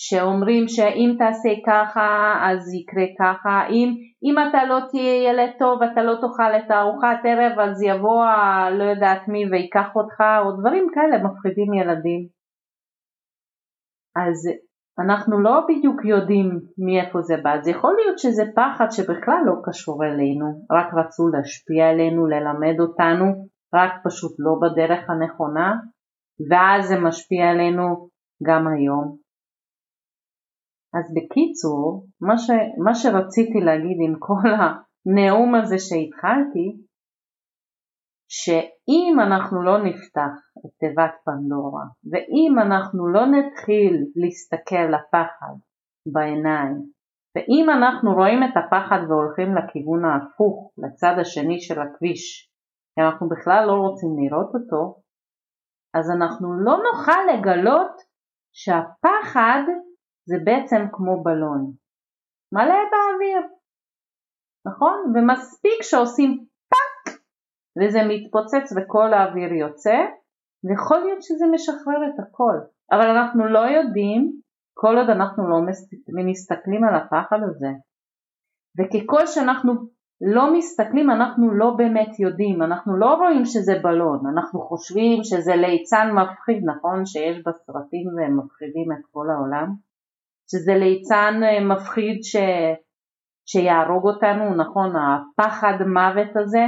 שאומרים 0.00 0.68
שאם 0.68 1.14
תעשה 1.18 1.48
ככה 1.66 2.34
אז 2.42 2.74
יקרה 2.74 3.06
ככה, 3.18 3.66
אם, 3.70 3.88
אם 4.24 4.48
אתה 4.48 4.64
לא 4.64 4.78
תהיה 4.90 5.30
ילד 5.30 5.50
טוב 5.58 5.82
אתה 5.82 6.02
לא 6.02 6.14
תאכל 6.14 6.52
את 6.58 6.70
הארוחת 6.70 7.18
ערב 7.24 7.58
אז 7.58 7.82
יבוא 7.82 8.24
לא 8.78 8.84
יודעת 8.84 9.28
מי 9.28 9.50
ויקח 9.50 9.88
אותך 9.96 10.20
או 10.44 10.60
דברים 10.60 10.86
כאלה 10.94 11.24
מפחידים 11.24 11.74
ילדים. 11.74 12.28
אז 14.16 14.48
אנחנו 15.04 15.42
לא 15.42 15.66
בדיוק 15.68 16.04
יודעים 16.04 16.60
מאיפה 16.78 17.22
זה 17.22 17.36
בא, 17.42 17.60
זה 17.62 17.70
יכול 17.70 17.94
להיות 17.98 18.18
שזה 18.18 18.42
פחד 18.56 18.90
שבכלל 18.90 19.42
לא 19.46 19.54
קשור 19.64 20.04
אלינו, 20.04 20.46
רק 20.70 20.94
רצו 20.94 21.28
להשפיע 21.28 21.88
עלינו, 21.90 22.26
ללמד 22.26 22.80
אותנו, 22.80 23.26
רק 23.74 23.92
פשוט 24.04 24.32
לא 24.38 24.52
בדרך 24.62 25.10
הנכונה, 25.10 25.74
ואז 26.50 26.88
זה 26.88 27.00
משפיע 27.00 27.50
עלינו 27.50 28.08
גם 28.42 28.68
היום. 28.68 29.27
אז 30.94 31.14
בקיצור, 31.16 32.06
מה, 32.20 32.38
ש, 32.38 32.50
מה 32.84 32.94
שרציתי 32.94 33.60
להגיד 33.60 33.96
עם 34.06 34.14
כל 34.18 34.48
הנאום 34.60 35.54
הזה 35.54 35.78
שהתחלתי, 35.78 36.66
שאם 38.30 39.20
אנחנו 39.20 39.62
לא 39.62 39.84
נפתח 39.84 40.34
את 40.58 40.70
תיבת 40.80 41.14
פנדורה, 41.24 41.84
ואם 42.10 42.58
אנחנו 42.58 43.08
לא 43.08 43.26
נתחיל 43.26 43.94
להסתכל 44.16 44.86
לפחד 44.94 45.54
בעיניים, 46.12 46.76
ואם 47.36 47.70
אנחנו 47.70 48.14
רואים 48.14 48.42
את 48.42 48.54
הפחד 48.56 49.00
והולכים 49.08 49.54
לכיוון 49.56 50.04
ההפוך, 50.04 50.72
לצד 50.78 51.14
השני 51.20 51.60
של 51.60 51.80
הכביש, 51.80 52.50
כי 52.94 53.04
אנחנו 53.04 53.28
בכלל 53.28 53.64
לא 53.66 53.72
רוצים 53.72 54.10
לראות 54.18 54.50
אותו, 54.54 55.00
אז 55.94 56.10
אנחנו 56.10 56.52
לא 56.64 56.76
נוכל 56.86 57.20
לגלות 57.32 57.92
שהפחד 58.52 59.62
זה 60.28 60.36
בעצם 60.44 60.82
כמו 60.92 61.22
בלון, 61.24 61.72
מלא 62.52 62.80
באוויר, 62.90 63.42
נכון? 64.66 65.12
ומספיק 65.14 65.82
שעושים 65.82 66.44
פאק! 66.70 67.18
וזה 67.78 67.98
מתפוצץ 68.08 68.72
וכל 68.76 69.12
האוויר 69.12 69.52
יוצא, 69.52 69.98
ויכול 70.64 70.98
להיות 70.98 71.22
שזה 71.22 71.44
משחרר 71.54 72.00
את 72.08 72.18
הכל, 72.20 72.56
אבל 72.92 73.06
אנחנו 73.16 73.46
לא 73.46 73.58
יודעים 73.58 74.40
כל 74.74 74.98
עוד 74.98 75.10
אנחנו 75.10 75.50
לא 75.50 75.58
מסתכלים 76.14 76.84
על 76.84 76.94
הפחד 76.94 77.38
הזה. 77.48 77.72
וככל 78.78 79.26
שאנחנו 79.26 79.72
לא 80.20 80.54
מסתכלים 80.54 81.10
אנחנו 81.10 81.54
לא 81.54 81.74
באמת 81.76 82.20
יודעים, 82.20 82.62
אנחנו 82.62 82.96
לא 82.96 83.14
רואים 83.14 83.44
שזה 83.44 83.74
בלון, 83.82 84.26
אנחנו 84.32 84.60
חושבים 84.60 85.18
שזה 85.22 85.56
ליצן 85.56 86.08
מפחיד, 86.18 86.62
נכון? 86.64 87.06
שיש 87.06 87.42
בסרטים 87.46 88.06
והם 88.16 88.38
מפחידים 88.38 88.92
את 88.92 89.04
כל 89.12 89.26
העולם? 89.30 89.87
שזה 90.50 90.74
ליצן 90.74 91.40
אה, 91.44 91.64
מפחיד 91.64 92.18
ש... 92.22 92.36
שיהרוג 93.50 94.04
אותנו, 94.08 94.54
נכון, 94.54 94.92
הפחד 94.96 95.76
מוות 95.94 96.36
הזה, 96.36 96.64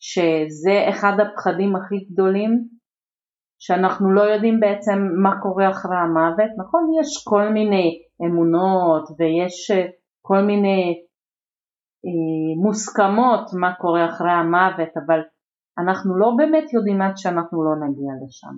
שזה 0.00 0.86
אחד 0.90 1.12
הפחדים 1.20 1.76
הכי 1.76 1.96
גדולים, 2.12 2.50
שאנחנו 3.58 4.12
לא 4.12 4.22
יודעים 4.22 4.60
בעצם 4.60 4.98
מה 5.22 5.40
קורה 5.42 5.70
אחרי 5.70 5.96
המוות, 5.96 6.50
נכון, 6.58 6.82
יש 7.00 7.24
כל 7.24 7.48
מיני 7.48 8.02
אמונות 8.26 9.04
ויש 9.18 9.70
אה, 9.70 9.86
כל 10.22 10.40
מיני 10.42 11.04
אה, 12.06 12.62
מוסכמות 12.64 13.46
מה 13.60 13.74
קורה 13.80 14.04
אחרי 14.10 14.30
המוות, 14.30 14.92
אבל 15.06 15.20
אנחנו 15.78 16.18
לא 16.18 16.28
באמת 16.36 16.72
יודעים 16.72 17.02
עד 17.02 17.16
שאנחנו 17.16 17.64
לא 17.64 17.74
נגיע 17.86 18.12
לשם. 18.22 18.56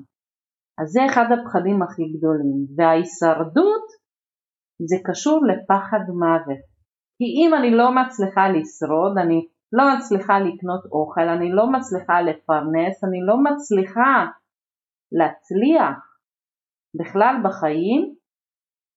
אז 0.80 0.88
זה 0.88 1.06
אחד 1.06 1.24
הפחדים 1.32 1.82
הכי 1.82 2.02
גדולים, 2.14 2.58
וההישרדות 2.76 3.86
זה 4.86 4.96
קשור 5.04 5.40
לפחד 5.46 6.00
מוות. 6.08 6.62
כי 7.18 7.24
אם 7.24 7.54
אני 7.54 7.70
לא 7.70 7.94
מצליחה 7.94 8.48
לשרוד, 8.48 9.18
אני 9.18 9.46
לא 9.72 9.84
מצליחה 9.96 10.38
לקנות 10.38 10.84
אוכל, 10.92 11.28
אני 11.28 11.52
לא 11.52 11.72
מצליחה 11.72 12.20
לפרנס, 12.20 13.04
אני 13.04 13.20
לא 13.26 13.36
מצליחה 13.42 14.26
להצליח 15.12 15.98
בכלל 17.00 17.36
בחיים, 17.44 18.14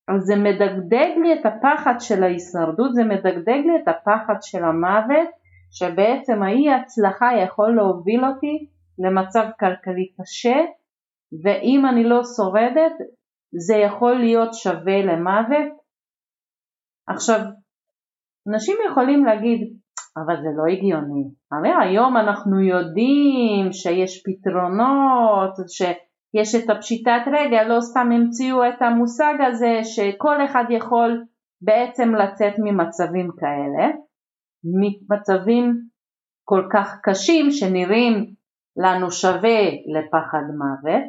אז 0.08 0.22
זה 0.22 0.36
מדגדג 0.36 1.12
לי 1.24 1.34
את 1.34 1.46
הפחד 1.46 1.94
של 2.00 2.24
ההישרדות, 2.24 2.94
זה 2.94 3.04
מדגדג 3.04 3.62
לי 3.66 3.84
את 3.84 3.88
הפחד 3.88 4.36
של 4.42 4.64
המוות, 4.64 5.30
שבעצם 5.72 6.44
האי 6.44 6.74
הצלחה 6.74 7.30
יכול 7.44 7.76
להוביל 7.76 8.26
אותי 8.26 8.68
למצב 9.00 9.46
כלכלי 9.60 10.12
קשה, 10.22 10.58
ואם 11.44 11.86
אני 11.86 12.04
לא 12.04 12.22
שורדת 12.38 12.92
זה 13.54 13.76
יכול 13.76 14.16
להיות 14.16 14.54
שווה 14.54 15.06
למוות. 15.06 15.72
עכשיו, 17.08 17.40
אנשים 18.48 18.78
יכולים 18.92 19.26
להגיד, 19.26 19.78
אבל 20.18 20.36
זה 20.42 20.50
לא 20.58 20.74
הגיוני. 20.74 21.24
הרי 21.52 21.72
היום 21.82 22.18
אנחנו 22.18 22.60
יודעים 22.60 23.72
שיש 23.72 24.24
פתרונות, 24.26 25.54
שיש 25.68 26.56
את 26.56 26.70
הפשיטת 26.70 27.22
רגל, 27.28 27.64
לא 27.64 27.82
סתם 27.82 28.10
המציאו 28.12 28.68
את 28.70 28.82
המושג 28.82 29.34
הזה 29.48 29.80
שכל 29.84 30.46
אחד 30.46 30.64
יכול 30.70 31.26
בעצם 31.62 32.16
לצאת 32.16 32.54
ממצבים 32.64 33.30
כאלה, 33.40 33.88
ממצבים 34.64 35.82
כל 36.44 36.68
כך 36.74 37.00
קשים 37.04 37.52
שנראים 37.52 38.34
לנו 38.78 39.12
שווה 39.12 39.60
לפחד 39.96 40.46
מוות, 40.58 41.04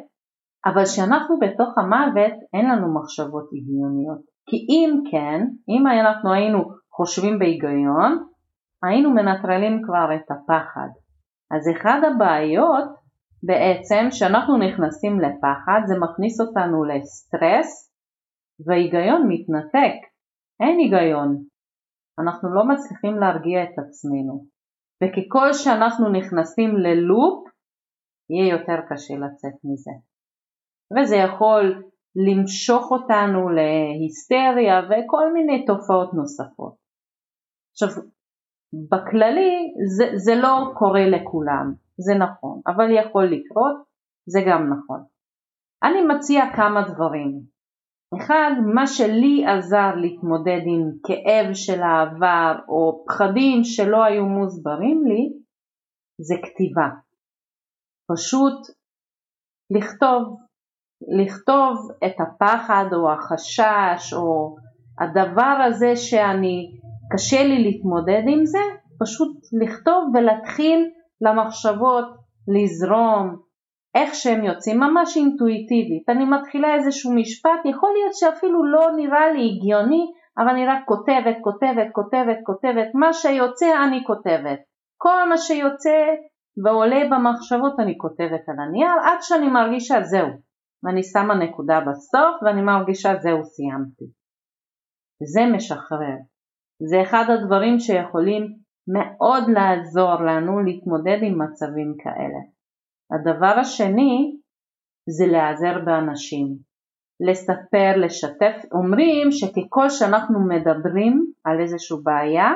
אבל 0.65 0.83
כשאנחנו 0.85 1.39
בתוך 1.39 1.77
המוות 1.77 2.33
אין 2.53 2.69
לנו 2.69 2.93
מחשבות 2.93 3.49
הגיוניות. 3.53 4.21
כי 4.49 4.57
אם 4.69 5.03
כן, 5.11 5.39
אם 5.69 5.87
אנחנו 5.87 6.33
היינו 6.33 6.59
חושבים 6.91 7.39
בהיגיון, 7.39 8.27
היינו 8.83 9.09
מנטרלים 9.09 9.81
כבר 9.85 10.15
את 10.15 10.31
הפחד. 10.31 10.89
אז 11.51 11.69
אחד 11.77 12.01
הבעיות 12.07 12.89
בעצם 13.43 14.07
שאנחנו 14.11 14.57
נכנסים 14.57 15.19
לפחד 15.19 15.81
זה 15.85 15.95
מכניס 15.99 16.41
אותנו 16.41 16.83
לסטרס 16.83 17.91
וההיגיון 18.65 19.25
מתנתק, 19.27 19.95
אין 20.59 20.77
היגיון, 20.79 21.43
אנחנו 22.19 22.53
לא 22.53 22.65
מצליחים 22.65 23.17
להרגיע 23.17 23.63
את 23.63 23.79
עצמנו 23.79 24.45
וככל 25.03 25.53
שאנחנו 25.53 26.09
נכנסים 26.09 26.77
ללופ 26.77 27.47
יהיה 28.29 28.51
יותר 28.51 28.77
קשה 28.89 29.13
לצאת 29.13 29.53
מזה 29.63 29.91
וזה 30.95 31.15
יכול 31.15 31.83
למשוך 32.15 32.91
אותנו 32.91 33.49
להיסטריה 33.49 34.81
וכל 34.85 35.33
מיני 35.33 35.65
תופעות 35.65 36.13
נוספות. 36.13 36.75
עכשיו 37.71 38.03
בכללי 38.89 39.73
זה, 39.97 40.05
זה 40.15 40.35
לא 40.35 40.71
קורה 40.73 41.05
לכולם, 41.09 41.73
זה 41.97 42.13
נכון, 42.19 42.61
אבל 42.67 42.91
יכול 42.91 43.25
לקרות, 43.25 43.75
זה 44.25 44.39
גם 44.47 44.73
נכון. 44.73 45.03
אני 45.83 46.01
מציע 46.01 46.43
כמה 46.55 46.81
דברים. 46.93 47.53
אחד, 48.17 48.51
מה 48.73 48.87
שלי 48.87 49.45
עזר 49.45 49.95
להתמודד 49.95 50.61
עם 50.65 50.91
כאב 51.05 51.53
של 51.53 51.81
העבר 51.81 52.55
או 52.67 53.05
פחדים 53.07 53.63
שלא 53.63 54.03
היו 54.03 54.25
מוסברים 54.25 55.03
לי, 55.07 55.33
זה 56.21 56.35
כתיבה. 56.43 56.89
פשוט 58.11 58.59
לכתוב, 59.69 60.42
לכתוב 61.07 61.91
את 62.05 62.15
הפחד 62.19 62.85
או 62.93 63.11
החשש 63.11 64.13
או 64.13 64.55
הדבר 64.99 65.61
הזה 65.67 65.95
שאני 65.95 66.71
קשה 67.11 67.43
לי 67.43 67.63
להתמודד 67.63 68.23
עם 68.27 68.45
זה, 68.45 68.59
פשוט 68.99 69.37
לכתוב 69.61 70.11
ולהתחיל 70.13 70.89
למחשבות 71.21 72.05
לזרום, 72.47 73.35
איך 73.95 74.15
שהם 74.15 74.43
יוצאים, 74.43 74.79
ממש 74.79 75.17
אינטואיטיבית. 75.17 76.09
אני 76.09 76.25
מתחילה 76.25 76.75
איזשהו 76.75 77.13
משפט, 77.15 77.65
יכול 77.65 77.89
להיות 77.97 78.13
שאפילו 78.13 78.65
לא 78.65 78.91
נראה 78.95 79.31
לי 79.31 79.49
הגיוני, 79.49 80.05
אבל 80.37 80.49
אני 80.49 80.65
רק 80.67 80.79
כותבת, 80.85 81.35
כותבת, 81.41 81.87
כותבת, 81.91 82.37
כותבת, 82.43 82.87
מה 82.93 83.13
שיוצא 83.13 83.83
אני 83.83 84.03
כותבת. 84.07 84.59
כל 84.97 85.29
מה 85.29 85.37
שיוצא 85.37 85.97
ועולה 86.63 87.01
במחשבות 87.11 87.79
אני 87.79 87.97
כותבת 87.97 88.49
על 88.49 88.55
הנייר, 88.59 88.93
עד 89.03 89.17
שאני 89.21 89.47
מרגישה 89.47 90.03
זהו. 90.03 90.27
ואני 90.83 91.03
שמה 91.03 91.35
נקודה 91.35 91.79
בסוף 91.81 92.43
ואני 92.43 92.61
מרגישה 92.61 93.15
זהו 93.19 93.45
סיימתי. 93.45 94.05
זה 95.23 95.41
משחרר. 95.55 96.17
זה 96.89 97.01
אחד 97.01 97.25
הדברים 97.29 97.79
שיכולים 97.79 98.55
מאוד 98.87 99.43
לעזור 99.49 100.15
לנו 100.15 100.59
להתמודד 100.59 101.17
עם 101.21 101.41
מצבים 101.41 101.95
כאלה. 102.03 102.41
הדבר 103.13 103.59
השני 103.59 104.37
זה 105.09 105.25
להיעזר 105.31 105.85
באנשים, 105.85 106.47
לספר, 107.29 107.91
לשתף. 107.97 108.55
אומרים 108.71 109.31
שככל 109.31 109.89
שאנחנו 109.89 110.47
מדברים 110.47 111.31
על 111.45 111.59
איזושהי 111.61 111.97
בעיה, 112.03 112.49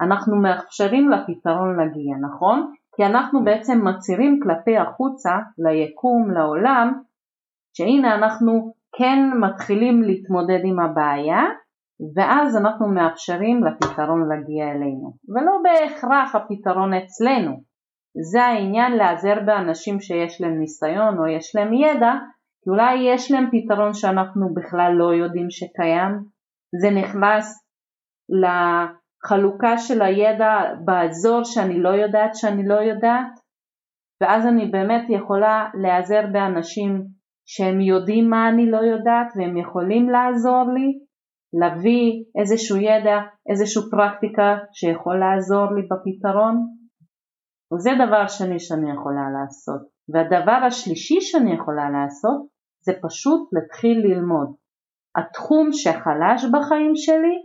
אנחנו 0.00 0.36
מאפשרים 0.36 1.10
לפתרון 1.10 1.76
להגיע, 1.76 2.16
נכון? 2.20 2.72
כי 2.96 3.04
אנחנו 3.04 3.44
בעצם 3.44 3.86
מצהירים 3.88 4.40
כלפי 4.42 4.76
החוצה, 4.78 5.30
ליקום, 5.58 6.30
לעולם, 6.30 7.02
שהנה 7.78 8.14
אנחנו 8.14 8.72
כן 8.98 9.18
מתחילים 9.40 10.02
להתמודד 10.02 10.60
עם 10.64 10.80
הבעיה 10.80 11.42
ואז 12.16 12.56
אנחנו 12.56 12.88
מאפשרים 12.88 13.64
לפתרון 13.64 14.28
להגיע 14.28 14.70
אלינו, 14.70 15.12
ולא 15.28 15.52
בהכרח 15.62 16.34
הפתרון 16.34 16.94
אצלנו. 16.94 17.50
זה 18.30 18.42
העניין 18.42 18.92
להיעזר 18.92 19.34
באנשים 19.46 20.00
שיש 20.00 20.40
להם 20.40 20.58
ניסיון 20.58 21.18
או 21.18 21.26
יש 21.26 21.56
להם 21.56 21.72
ידע, 21.72 22.12
כי 22.64 22.70
אולי 22.70 22.94
יש 22.94 23.30
להם 23.30 23.50
פתרון 23.52 23.94
שאנחנו 23.94 24.54
בכלל 24.54 24.92
לא 24.92 25.14
יודעים 25.14 25.50
שקיים, 25.50 26.12
זה 26.80 26.90
נכנס 26.90 27.68
לחלוקה 28.42 29.78
של 29.78 30.02
הידע 30.02 30.74
באזור 30.84 31.44
שאני 31.44 31.82
לא 31.82 31.88
יודעת 31.88 32.34
שאני 32.34 32.68
לא 32.68 32.74
יודעת, 32.74 33.40
ואז 34.22 34.46
אני 34.46 34.66
באמת 34.66 35.06
יכולה 35.08 35.68
להיעזר 35.74 36.20
באנשים 36.32 37.17
שהם 37.50 37.80
יודעים 37.80 38.30
מה 38.30 38.48
אני 38.48 38.70
לא 38.70 38.76
יודעת 38.78 39.26
והם 39.36 39.56
יכולים 39.56 40.08
לעזור 40.08 40.64
לי, 40.74 40.98
להביא 41.60 42.24
איזשהו 42.40 42.76
ידע, 42.76 43.18
איזושהי 43.50 43.82
פרקטיקה 43.90 44.56
שיכול 44.72 45.16
לעזור 45.20 45.66
לי 45.74 45.82
בפתרון. 45.90 46.54
וזה 47.72 47.90
דבר 48.06 48.26
שני 48.28 48.60
שאני 48.60 48.90
יכולה 48.92 49.26
לעשות. 49.36 49.82
והדבר 50.12 50.60
השלישי 50.66 51.20
שאני 51.20 51.54
יכולה 51.54 51.90
לעשות 51.90 52.46
זה 52.84 52.92
פשוט 53.02 53.48
להתחיל 53.52 53.98
ללמוד. 54.06 54.54
התחום 55.16 55.68
שחלש 55.72 56.44
בחיים 56.52 56.92
שלי, 56.96 57.36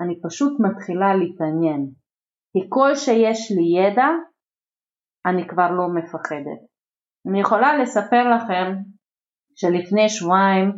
אני 0.00 0.14
פשוט 0.22 0.52
מתחילה 0.60 1.14
להתעניין. 1.14 1.86
כי 2.52 2.66
כל 2.68 2.94
שיש 2.94 3.52
לי 3.56 3.66
ידע, 3.80 4.08
אני 5.26 5.48
כבר 5.48 5.70
לא 5.70 5.88
מפחדת. 5.94 6.60
אני 7.28 7.40
יכולה 7.40 7.78
לספר 7.78 8.24
לכם 8.36 8.72
שלפני 9.56 10.08
שבועיים 10.08 10.68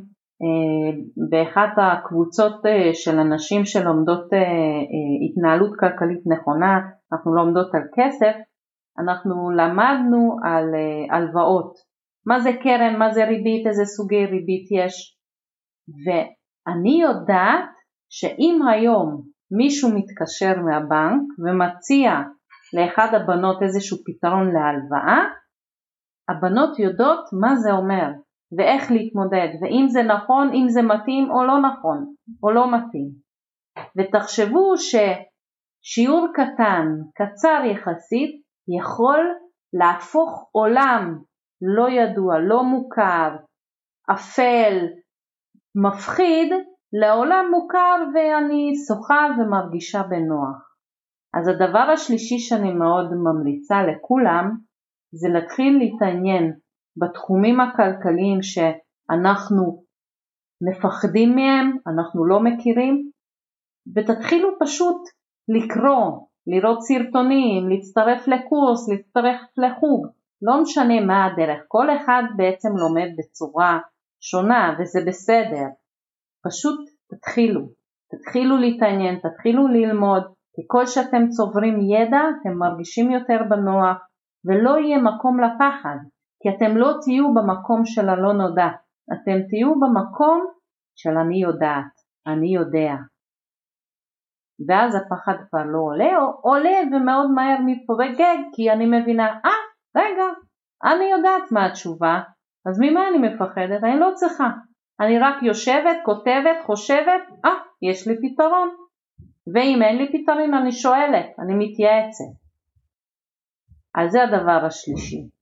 אה, 0.42 0.90
באחת 1.30 1.74
הקבוצות 1.76 2.66
אה, 2.66 2.94
של 2.94 3.18
הנשים 3.18 3.64
שלומדות 3.64 4.32
אה, 4.32 4.38
התנהלות 5.24 5.70
כלכלית 5.80 6.22
נכונה, 6.26 6.80
אנחנו 7.12 7.34
לומדות 7.34 7.74
על 7.74 7.82
כסף, 7.94 8.34
אנחנו 8.98 9.50
למדנו 9.50 10.36
על 10.44 10.64
הלוואות, 11.10 11.72
מה 12.26 12.40
זה 12.40 12.50
קרן, 12.62 12.98
מה 12.98 13.10
זה 13.10 13.24
ריבית, 13.24 13.66
איזה 13.66 13.84
סוגי 13.84 14.26
ריבית 14.26 14.68
יש, 14.70 15.16
ואני 16.04 17.02
יודעת 17.02 17.70
שאם 18.10 18.60
היום 18.70 19.22
מישהו 19.50 19.88
מתקשר 19.94 20.62
מהבנק 20.62 21.22
ומציע 21.44 22.10
לאחד 22.76 23.08
הבנות 23.14 23.62
איזשהו 23.62 23.96
פתרון 24.06 24.46
להלוואה, 24.54 25.20
הבנות 26.28 26.78
יודעות 26.78 27.24
מה 27.40 27.56
זה 27.56 27.72
אומר, 27.72 28.06
ואיך 28.58 28.90
להתמודד, 28.90 29.48
ואם 29.60 29.86
זה 29.88 30.02
נכון, 30.02 30.50
אם 30.54 30.68
זה 30.68 30.82
מתאים 30.82 31.30
או 31.30 31.44
לא 31.44 31.58
נכון, 31.60 32.14
או 32.42 32.50
לא 32.50 32.66
מתאים. 32.72 33.10
ותחשבו 33.96 34.74
ששיעור 34.76 36.26
קטן, 36.34 36.86
קצר 37.14 37.62
יחסית, 37.72 38.42
יכול 38.78 39.20
להפוך 39.72 40.48
עולם 40.52 41.18
לא 41.62 41.90
ידוע, 41.90 42.38
לא 42.38 42.62
מוכר, 42.62 43.36
אפל, 44.12 44.86
מפחיד, 45.74 46.52
לעולם 46.92 47.44
מוכר 47.50 47.96
ואני 48.14 48.72
שוחה 48.88 49.26
ומרגישה 49.38 50.02
בנוח. 50.02 50.68
אז 51.34 51.48
הדבר 51.48 51.90
השלישי 51.92 52.38
שאני 52.38 52.72
מאוד 52.72 53.10
ממליצה 53.14 53.76
לכולם 53.82 54.50
זה 55.12 55.28
להתחיל 55.28 55.78
להתעניין 55.78 56.52
בתחומים 56.98 57.60
הכלכליים 57.60 58.42
שאנחנו 58.42 59.84
מפחדים 60.68 61.34
מהם, 61.34 61.76
אנחנו 61.86 62.26
לא 62.26 62.40
מכירים, 62.40 63.10
ותתחילו 63.96 64.48
פשוט 64.60 64.96
לקרוא, 65.48 66.26
לראות 66.46 66.78
סרטונים, 66.82 67.68
להצטרף 67.68 68.28
לקורס, 68.28 68.88
להצטרף 68.88 69.40
לחוג, 69.56 70.06
לא 70.42 70.62
משנה 70.62 71.00
מה 71.06 71.26
הדרך, 71.26 71.60
כל 71.68 71.86
אחד 71.96 72.22
בעצם 72.36 72.68
לומד 72.76 73.08
בצורה 73.18 73.78
שונה 74.20 74.76
וזה 74.78 75.00
בסדר, 75.06 75.66
פשוט 76.46 76.80
תתחילו, 77.10 77.60
תתחילו 78.10 78.56
להתעניין, 78.56 79.18
תתחילו 79.18 79.68
ללמוד, 79.68 80.22
ככל 80.56 80.86
שאתם 80.86 81.28
צוברים 81.28 81.80
ידע 81.80 82.20
אתם 82.40 82.58
מרגישים 82.58 83.10
יותר 83.10 83.38
בנוח 83.48 83.96
ולא 84.44 84.78
יהיה 84.78 84.98
מקום 84.98 85.40
לפחד, 85.40 85.96
כי 86.42 86.48
אתם 86.48 86.76
לא 86.76 86.92
תהיו 87.02 87.34
במקום 87.34 87.84
של 87.84 88.08
הלא 88.08 88.32
נודע, 88.32 88.68
אתם 89.12 89.38
תהיו 89.48 89.80
במקום 89.80 90.46
של 90.96 91.10
אני 91.18 91.42
יודעת, 91.42 91.92
אני 92.26 92.54
יודע. 92.54 92.94
ואז 94.68 94.94
הפחד 94.94 95.34
כבר 95.48 95.62
לא 95.66 95.78
עולה, 95.78 96.18
או 96.18 96.40
עולה 96.42 96.78
ומאוד 96.92 97.30
מהר 97.30 97.58
מתפוגג 97.66 98.36
כי 98.52 98.70
אני 98.72 98.86
מבינה, 98.86 99.26
אה, 99.26 99.50
ah, 99.50 99.98
רגע, 99.98 100.24
אני 100.84 101.04
יודעת 101.04 101.52
מה 101.52 101.66
התשובה, 101.66 102.20
אז 102.66 102.80
ממה 102.80 103.08
אני 103.08 103.18
מפחדת? 103.18 103.84
אני 103.84 104.00
לא 104.00 104.10
צריכה. 104.14 104.48
אני 105.00 105.18
רק 105.18 105.42
יושבת, 105.42 105.96
כותבת, 106.04 106.56
חושבת, 106.66 107.22
אה, 107.44 107.50
ah, 107.50 107.88
יש 107.90 108.08
לי 108.08 108.14
פתרון. 108.16 108.68
ואם 109.54 109.82
אין 109.82 109.96
לי 109.96 110.08
פתרון 110.12 110.54
אני 110.54 110.72
שואלת, 110.72 111.26
אני 111.38 111.54
מתייעצת. 111.54 112.32
אז 113.94 114.10
זה 114.10 114.22
הדבר 114.22 114.64
השלישי. 114.66 115.37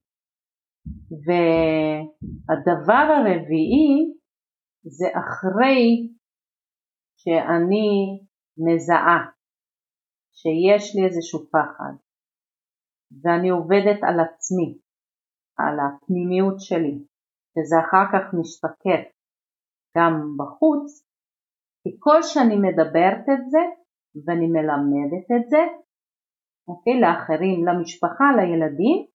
והדבר 1.25 3.05
הרביעי 3.13 4.13
זה 4.83 5.07
אחרי 5.07 6.09
שאני 7.17 7.89
מזהה 8.57 9.19
שיש 10.33 10.95
לי 10.95 11.05
איזשהו 11.05 11.39
פחד 11.51 11.93
ואני 13.23 13.49
עובדת 13.49 13.99
על 14.03 14.19
עצמי, 14.19 14.77
על 15.57 15.75
הפנימיות 15.79 16.55
שלי, 16.59 16.95
וזה 17.53 17.75
אחר 17.79 18.05
כך 18.13 18.33
משתקף 18.39 19.03
גם 19.97 20.13
בחוץ, 20.37 21.07
ככל 21.83 22.21
שאני 22.21 22.55
מדברת 22.55 23.25
את 23.33 23.49
זה 23.49 23.63
ואני 24.25 24.47
מלמדת 24.47 25.27
את 25.37 25.49
זה, 25.49 25.63
אוקיי, 26.67 27.01
לאחרים, 27.01 27.65
למשפחה, 27.67 28.25
לילדים, 28.37 29.05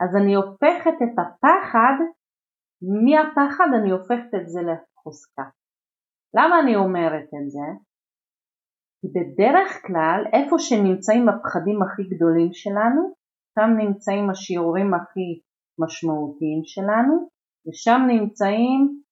אז 0.00 0.16
אני 0.16 0.34
הופכת 0.34 0.96
את 1.04 1.14
הפחד, 1.18 1.96
מהפחד 3.04 3.68
אני 3.80 3.90
הופכת 3.90 4.30
את 4.36 4.48
זה 4.48 4.60
לחוזקה. 4.62 5.42
למה 6.36 6.60
אני 6.60 6.76
אומרת 6.76 7.28
את 7.42 7.50
זה? 7.50 7.68
כי 9.00 9.08
בדרך 9.14 9.82
כלל 9.86 10.24
איפה 10.32 10.56
שנמצאים 10.58 11.28
הפחדים 11.28 11.82
הכי 11.82 12.02
גדולים 12.02 12.52
שלנו, 12.52 13.14
שם 13.54 13.70
נמצאים 13.78 14.30
השיעורים 14.30 14.94
הכי 14.94 15.40
משמעותיים 15.78 16.60
שלנו, 16.64 17.28
ושם 17.66 18.00
נמצאים 18.08 19.02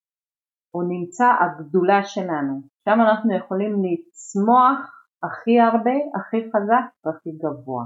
או 0.75 0.83
נמצא 0.83 1.29
הגדולה 1.41 2.05
שלנו, 2.05 2.61
שם 2.85 2.99
אנחנו 3.01 3.37
יכולים 3.37 3.73
לצמוח 3.85 4.79
הכי 5.23 5.61
הרבה, 5.61 5.97
הכי 6.17 6.37
חזק 6.51 6.87
והכי 7.05 7.31
גבוה. 7.43 7.85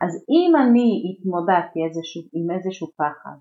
אז 0.00 0.24
אם 0.30 0.52
אני 0.62 0.88
התמודדתי 1.10 1.78
איזשהו, 1.84 2.22
עם 2.32 2.50
איזשהו 2.50 2.88
פחד 2.96 3.36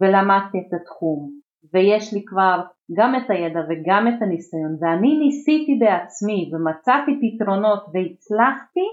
ולמדתי 0.00 0.58
את 0.58 0.80
התחום 0.80 1.40
ויש 1.72 2.14
לי 2.14 2.24
כבר 2.24 2.60
גם 2.96 3.14
את 3.16 3.30
הידע 3.30 3.60
וגם 3.68 4.08
את 4.08 4.22
הניסיון 4.22 4.76
ואני 4.80 5.18
ניסיתי 5.18 5.74
בעצמי 5.80 6.50
ומצאתי 6.52 7.12
פתרונות 7.22 7.82
והצלחתי, 7.92 8.86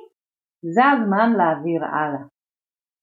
זה 0.76 0.84
הזמן 0.92 1.34
להעביר 1.38 1.86
הלאה. 1.86 2.26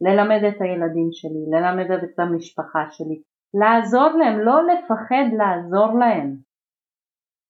ללמד 0.00 0.42
את 0.48 0.60
הילדים 0.60 1.08
שלי, 1.12 1.42
ללמד 1.52 1.90
את 1.90 2.18
המשפחה 2.18 2.84
שלי, 2.90 3.22
לעזור 3.60 4.08
להם, 4.18 4.40
לא 4.40 4.56
לפחד 4.62 5.26
לעזור 5.38 5.98
להם. 5.98 6.36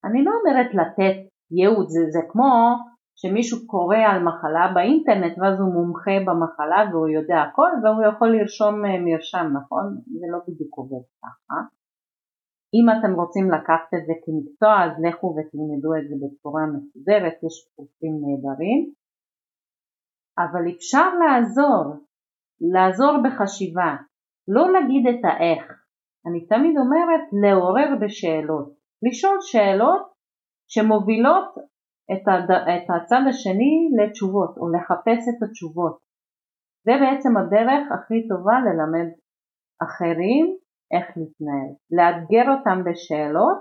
אני 0.05 0.23
לא 0.23 0.31
אומרת 0.39 0.73
לתת 0.73 1.17
ייעוד, 1.51 1.87
זה, 1.89 1.99
זה 2.09 2.19
כמו 2.29 2.75
שמישהו 3.15 3.67
קורא 3.67 3.97
על 3.97 4.23
מחלה 4.23 4.71
באינטרנט 4.73 5.37
ואז 5.37 5.59
הוא 5.59 5.73
מומחה 5.73 6.15
במחלה 6.25 6.79
והוא 6.91 7.09
יודע 7.17 7.37
הכל 7.41 7.71
והוא 7.83 8.03
יכול 8.09 8.29
לרשום 8.35 8.85
אה, 8.85 8.99
מרשם, 9.05 9.45
נכון? 9.57 9.85
זה 10.19 10.25
לא 10.33 10.39
בדיוק 10.47 10.77
עובד 10.77 11.03
ככה. 11.21 11.57
אם 12.75 12.85
אתם 12.93 13.13
רוצים 13.19 13.51
לקחת 13.51 13.89
את 13.95 14.03
זה 14.07 14.13
כמקצוע 14.23 14.73
אז 14.83 14.91
לכו 15.05 15.27
ותלמדו 15.35 15.91
את 15.97 16.05
זה 16.09 16.15
בצורה 16.21 16.61
מסודרת, 16.73 17.37
יש 17.45 17.55
קורסים 17.75 18.13
נהדרים. 18.23 18.79
אבל 20.39 20.63
אפשר 20.75 21.07
לעזור, 21.21 21.85
לעזור 22.73 23.13
בחשיבה, 23.23 23.95
לא 24.47 24.71
להגיד 24.71 25.07
את 25.07 25.21
האיך. 25.23 25.63
אני 26.25 26.45
תמיד 26.45 26.75
אומרת 26.77 27.25
לעורר 27.43 27.89
בשאלות, 28.01 28.73
לשאול 29.03 29.37
שאלות 29.41 30.11
שמובילות 30.67 31.55
את, 32.11 32.27
הד... 32.27 32.51
את 32.51 32.87
הצד 32.95 33.21
השני 33.29 33.73
לתשובות 33.97 34.57
או 34.57 34.65
לחפש 34.75 35.21
את 35.29 35.43
התשובות. 35.43 35.97
זה 36.85 36.91
בעצם 37.01 37.37
הדרך 37.37 37.83
הכי 37.95 38.27
טובה 38.29 38.55
ללמד 38.65 39.09
אחרים 39.85 40.45
איך 40.93 41.05
להתנהל, 41.17 41.71
לאתגר 41.97 42.45
אותם 42.53 42.77
בשאלות 42.85 43.59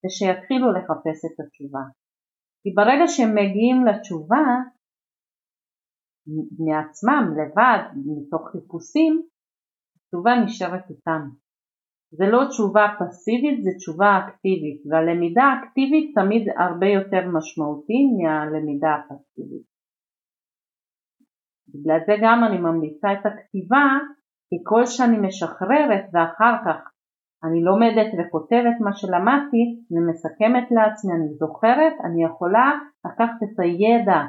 ושיתחילו 0.00 0.72
לחפש 0.72 1.18
את 1.26 1.40
התשובה. 1.40 1.84
כי 2.62 2.70
ברגע 2.74 3.06
שהם 3.06 3.34
מגיעים 3.34 3.86
לתשובה 3.86 4.44
מעצמם, 6.58 7.24
לבד, 7.38 7.82
מתוך 8.06 8.48
חיפושים, 8.52 9.22
התשובה 9.96 10.30
נשארת 10.44 10.90
איתם. 10.90 11.22
זה 12.10 12.26
לא 12.26 12.44
תשובה 12.48 12.86
פסיבית, 13.00 13.62
זה 13.64 13.70
תשובה 13.76 14.18
אקטיבית, 14.18 14.80
והלמידה 14.86 15.44
האקטיבית 15.44 16.14
תמיד 16.14 16.48
הרבה 16.58 16.86
יותר 16.86 17.22
משמעותי 17.36 18.00
מהלמידה 18.16 18.94
הפסיבית. 18.94 19.66
בגלל 21.72 22.00
זה 22.06 22.14
גם 22.22 22.44
אני 22.44 22.58
ממליצה 22.58 23.12
את 23.12 23.26
הכתיבה, 23.26 23.86
כי 24.48 24.56
כל 24.64 24.86
שאני 24.86 25.18
משחררת 25.26 26.04
ואחר 26.12 26.54
כך 26.66 26.78
אני 27.44 27.62
לומדת 27.62 28.10
וכותבת 28.18 28.76
מה 28.80 28.92
שלמדתי, 28.92 29.62
אני 29.90 30.00
מסכמת 30.10 30.66
לעצמי, 30.70 31.12
אני 31.12 31.28
זוכרת, 31.34 31.92
אני 32.04 32.24
יכולה 32.24 32.72
לקחת 33.06 33.38
את 33.42 33.58
הידע 33.58 34.20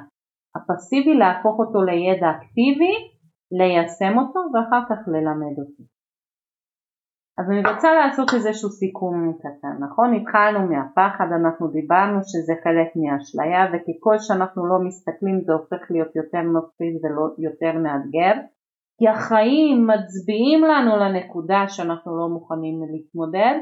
הפסיבי, 0.56 1.14
להפוך 1.14 1.60
אותו 1.60 1.82
לידע 1.82 2.30
אקטיבי, 2.32 2.94
ליישם 3.52 4.18
אותו 4.18 4.40
ואחר 4.54 4.84
כך 4.90 5.00
ללמד 5.08 5.56
אותו. 5.60 5.99
אז 7.40 7.52
אני 7.52 7.60
רוצה 7.74 7.94
לעשות 7.94 8.34
איזשהו 8.34 8.70
סיכום 8.70 9.34
קטן, 9.40 9.84
נכון? 9.84 10.14
התחלנו 10.14 10.68
מהפחד, 10.68 11.26
אנחנו 11.42 11.68
דיברנו 11.68 12.20
שזה 12.24 12.54
חלק 12.64 12.88
מהאשליה 12.96 13.66
וככל 13.72 14.18
שאנחנו 14.20 14.66
לא 14.66 14.80
מסתכלים 14.80 15.42
זה 15.42 15.54
הופך 15.54 15.92
להיות 15.92 16.16
יותר 16.16 16.42
מפחיד 16.42 16.94
ולא 17.04 17.26
יותר 17.38 17.74
מאתגר. 17.80 18.34
כי 18.98 19.08
החיים 19.08 19.88
מצביעים 19.88 20.64
לנו 20.64 20.98
לנקודה 20.98 21.68
שאנחנו 21.68 22.18
לא 22.18 22.28
מוכנים 22.30 22.76
להתמודד 22.92 23.56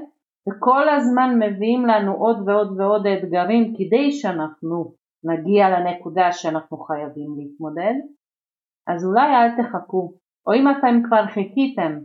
וכל 0.50 0.90
הזמן 0.90 1.40
מביאים 1.40 1.86
לנו 1.86 2.14
עוד 2.14 2.50
ועוד 2.50 2.80
ועוד 2.80 3.08
אתגרים 3.08 3.74
כדי 3.78 4.12
שאנחנו 4.12 4.94
נגיע 5.24 5.70
לנקודה 5.70 6.32
שאנחנו 6.32 6.78
חייבים 6.78 7.36
להתמודד. 7.38 7.96
אז 8.88 9.06
אולי 9.06 9.36
אל 9.36 9.50
תחכו. 9.58 10.14
או 10.48 10.54
אם 10.54 10.66
אתם 10.72 11.02
כבר 11.08 11.26
חיכיתם 11.28 11.98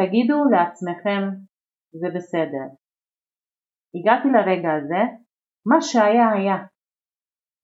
תגידו 0.00 0.44
לעצמכם 0.50 1.22
זה 1.92 2.08
בסדר. 2.14 2.66
הגעתי 3.94 4.28
לרגע 4.28 4.72
הזה, 4.74 5.02
מה 5.66 5.80
שהיה 5.80 6.32
היה. 6.32 6.56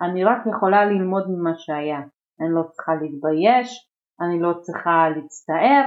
אני 0.03 0.25
רק 0.25 0.39
יכולה 0.47 0.85
ללמוד 0.85 1.25
ממה 1.29 1.53
שהיה. 1.57 2.01
אני 2.41 2.49
לא 2.55 2.63
צריכה 2.63 2.93
להתבייש, 2.95 3.89
אני 4.21 4.41
לא 4.41 4.53
צריכה 4.61 5.09
להצטער, 5.17 5.85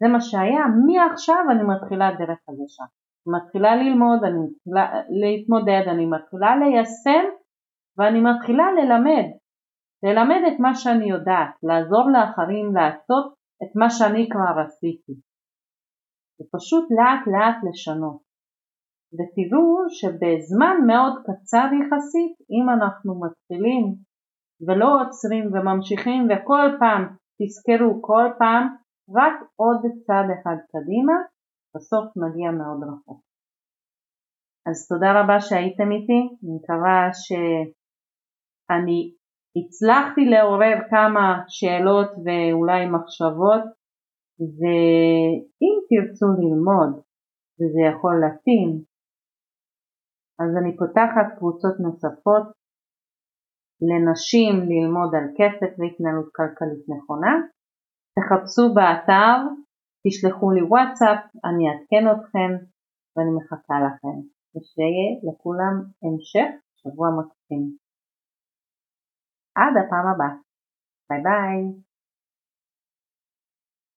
זה 0.00 0.08
מה 0.08 0.20
שהיה, 0.20 0.64
מעכשיו 0.86 1.44
אני 1.50 1.62
מתחילה 1.62 2.10
דרך 2.18 2.38
חדשה. 2.46 2.84
מתחילה 3.26 3.76
ללמוד, 3.76 4.24
אני 4.24 4.38
מתחילה 4.46 4.84
להתמודד, 5.20 5.84
אני 5.88 6.06
מתחילה 6.06 6.56
ליישם 6.56 7.24
ואני 7.98 8.20
מתחילה 8.20 8.66
ללמד. 8.72 9.26
ללמד 10.02 10.40
את 10.48 10.60
מה 10.60 10.74
שאני 10.74 11.10
יודעת, 11.10 11.54
לעזור 11.62 12.10
לאחרים 12.10 12.74
לעשות 12.76 13.34
את 13.62 13.76
מה 13.76 13.90
שאני 13.90 14.28
כבר 14.32 14.62
עשיתי. 14.66 15.12
ופשוט 16.40 16.84
לאט 16.96 17.22
לאט 17.32 17.58
לשנות. 17.68 18.20
ותראו 19.16 19.70
שבזמן 19.98 20.76
מאוד 20.86 21.14
קצר 21.26 21.68
יחסית, 21.80 22.34
אם 22.54 22.66
אנחנו 22.74 23.20
מתחילים 23.24 23.84
ולא 24.66 24.88
עוצרים 25.00 25.44
וממשיכים 25.46 26.28
וכל 26.30 26.66
פעם, 26.80 27.02
תזכרו 27.38 28.02
כל 28.02 28.26
פעם, 28.38 28.64
רק 29.18 29.36
עוד 29.56 29.80
צעד 30.06 30.28
אחד 30.36 30.56
קדימה, 30.72 31.16
בסוף 31.74 32.06
נגיע 32.16 32.50
מאוד 32.50 32.80
רחוק. 32.88 33.20
אז 34.68 34.88
תודה 34.88 35.10
רבה 35.20 35.40
שהייתם 35.40 35.92
איתי, 35.92 36.20
אני 36.42 36.52
מקווה 36.58 36.98
שאני 37.12 39.00
הצלחתי 39.58 40.24
לעורר 40.24 40.76
כמה 40.90 41.26
שאלות 41.48 42.10
ואולי 42.24 42.82
מחשבות 42.96 43.64
ואם 44.40 45.76
תרצו 45.88 46.26
ללמוד 46.42 46.92
וזה 47.58 47.80
יכול 47.90 48.14
להתאים 48.20 48.84
אז 50.40 50.50
אני 50.60 50.76
פותחת 50.76 51.26
קבוצות 51.38 51.74
נוספות 51.80 52.46
לנשים 53.90 54.54
ללמוד 54.70 55.10
על 55.18 55.26
כסף 55.38 55.70
והתנהלות 55.78 56.28
כלכלית 56.36 56.84
נכונה. 56.92 57.34
תחפשו 58.16 58.74
באתר, 58.74 59.36
תשלחו 60.06 60.46
לי 60.50 60.62
וואטסאפ, 60.62 61.20
אני 61.48 61.62
אעדכן 61.68 62.04
אתכם 62.12 62.50
ואני 63.14 63.32
מחכה 63.38 63.76
לכם. 63.86 64.16
ושיהיה 64.52 65.08
לכולם 65.26 65.74
המשך 66.02 66.48
שבוע 66.80 67.08
מקסים. 67.18 67.62
עד 69.58 69.74
הפעם 69.80 70.06
הבאה. 70.14 70.34
ביי 71.10 71.22
ביי. 71.22 71.58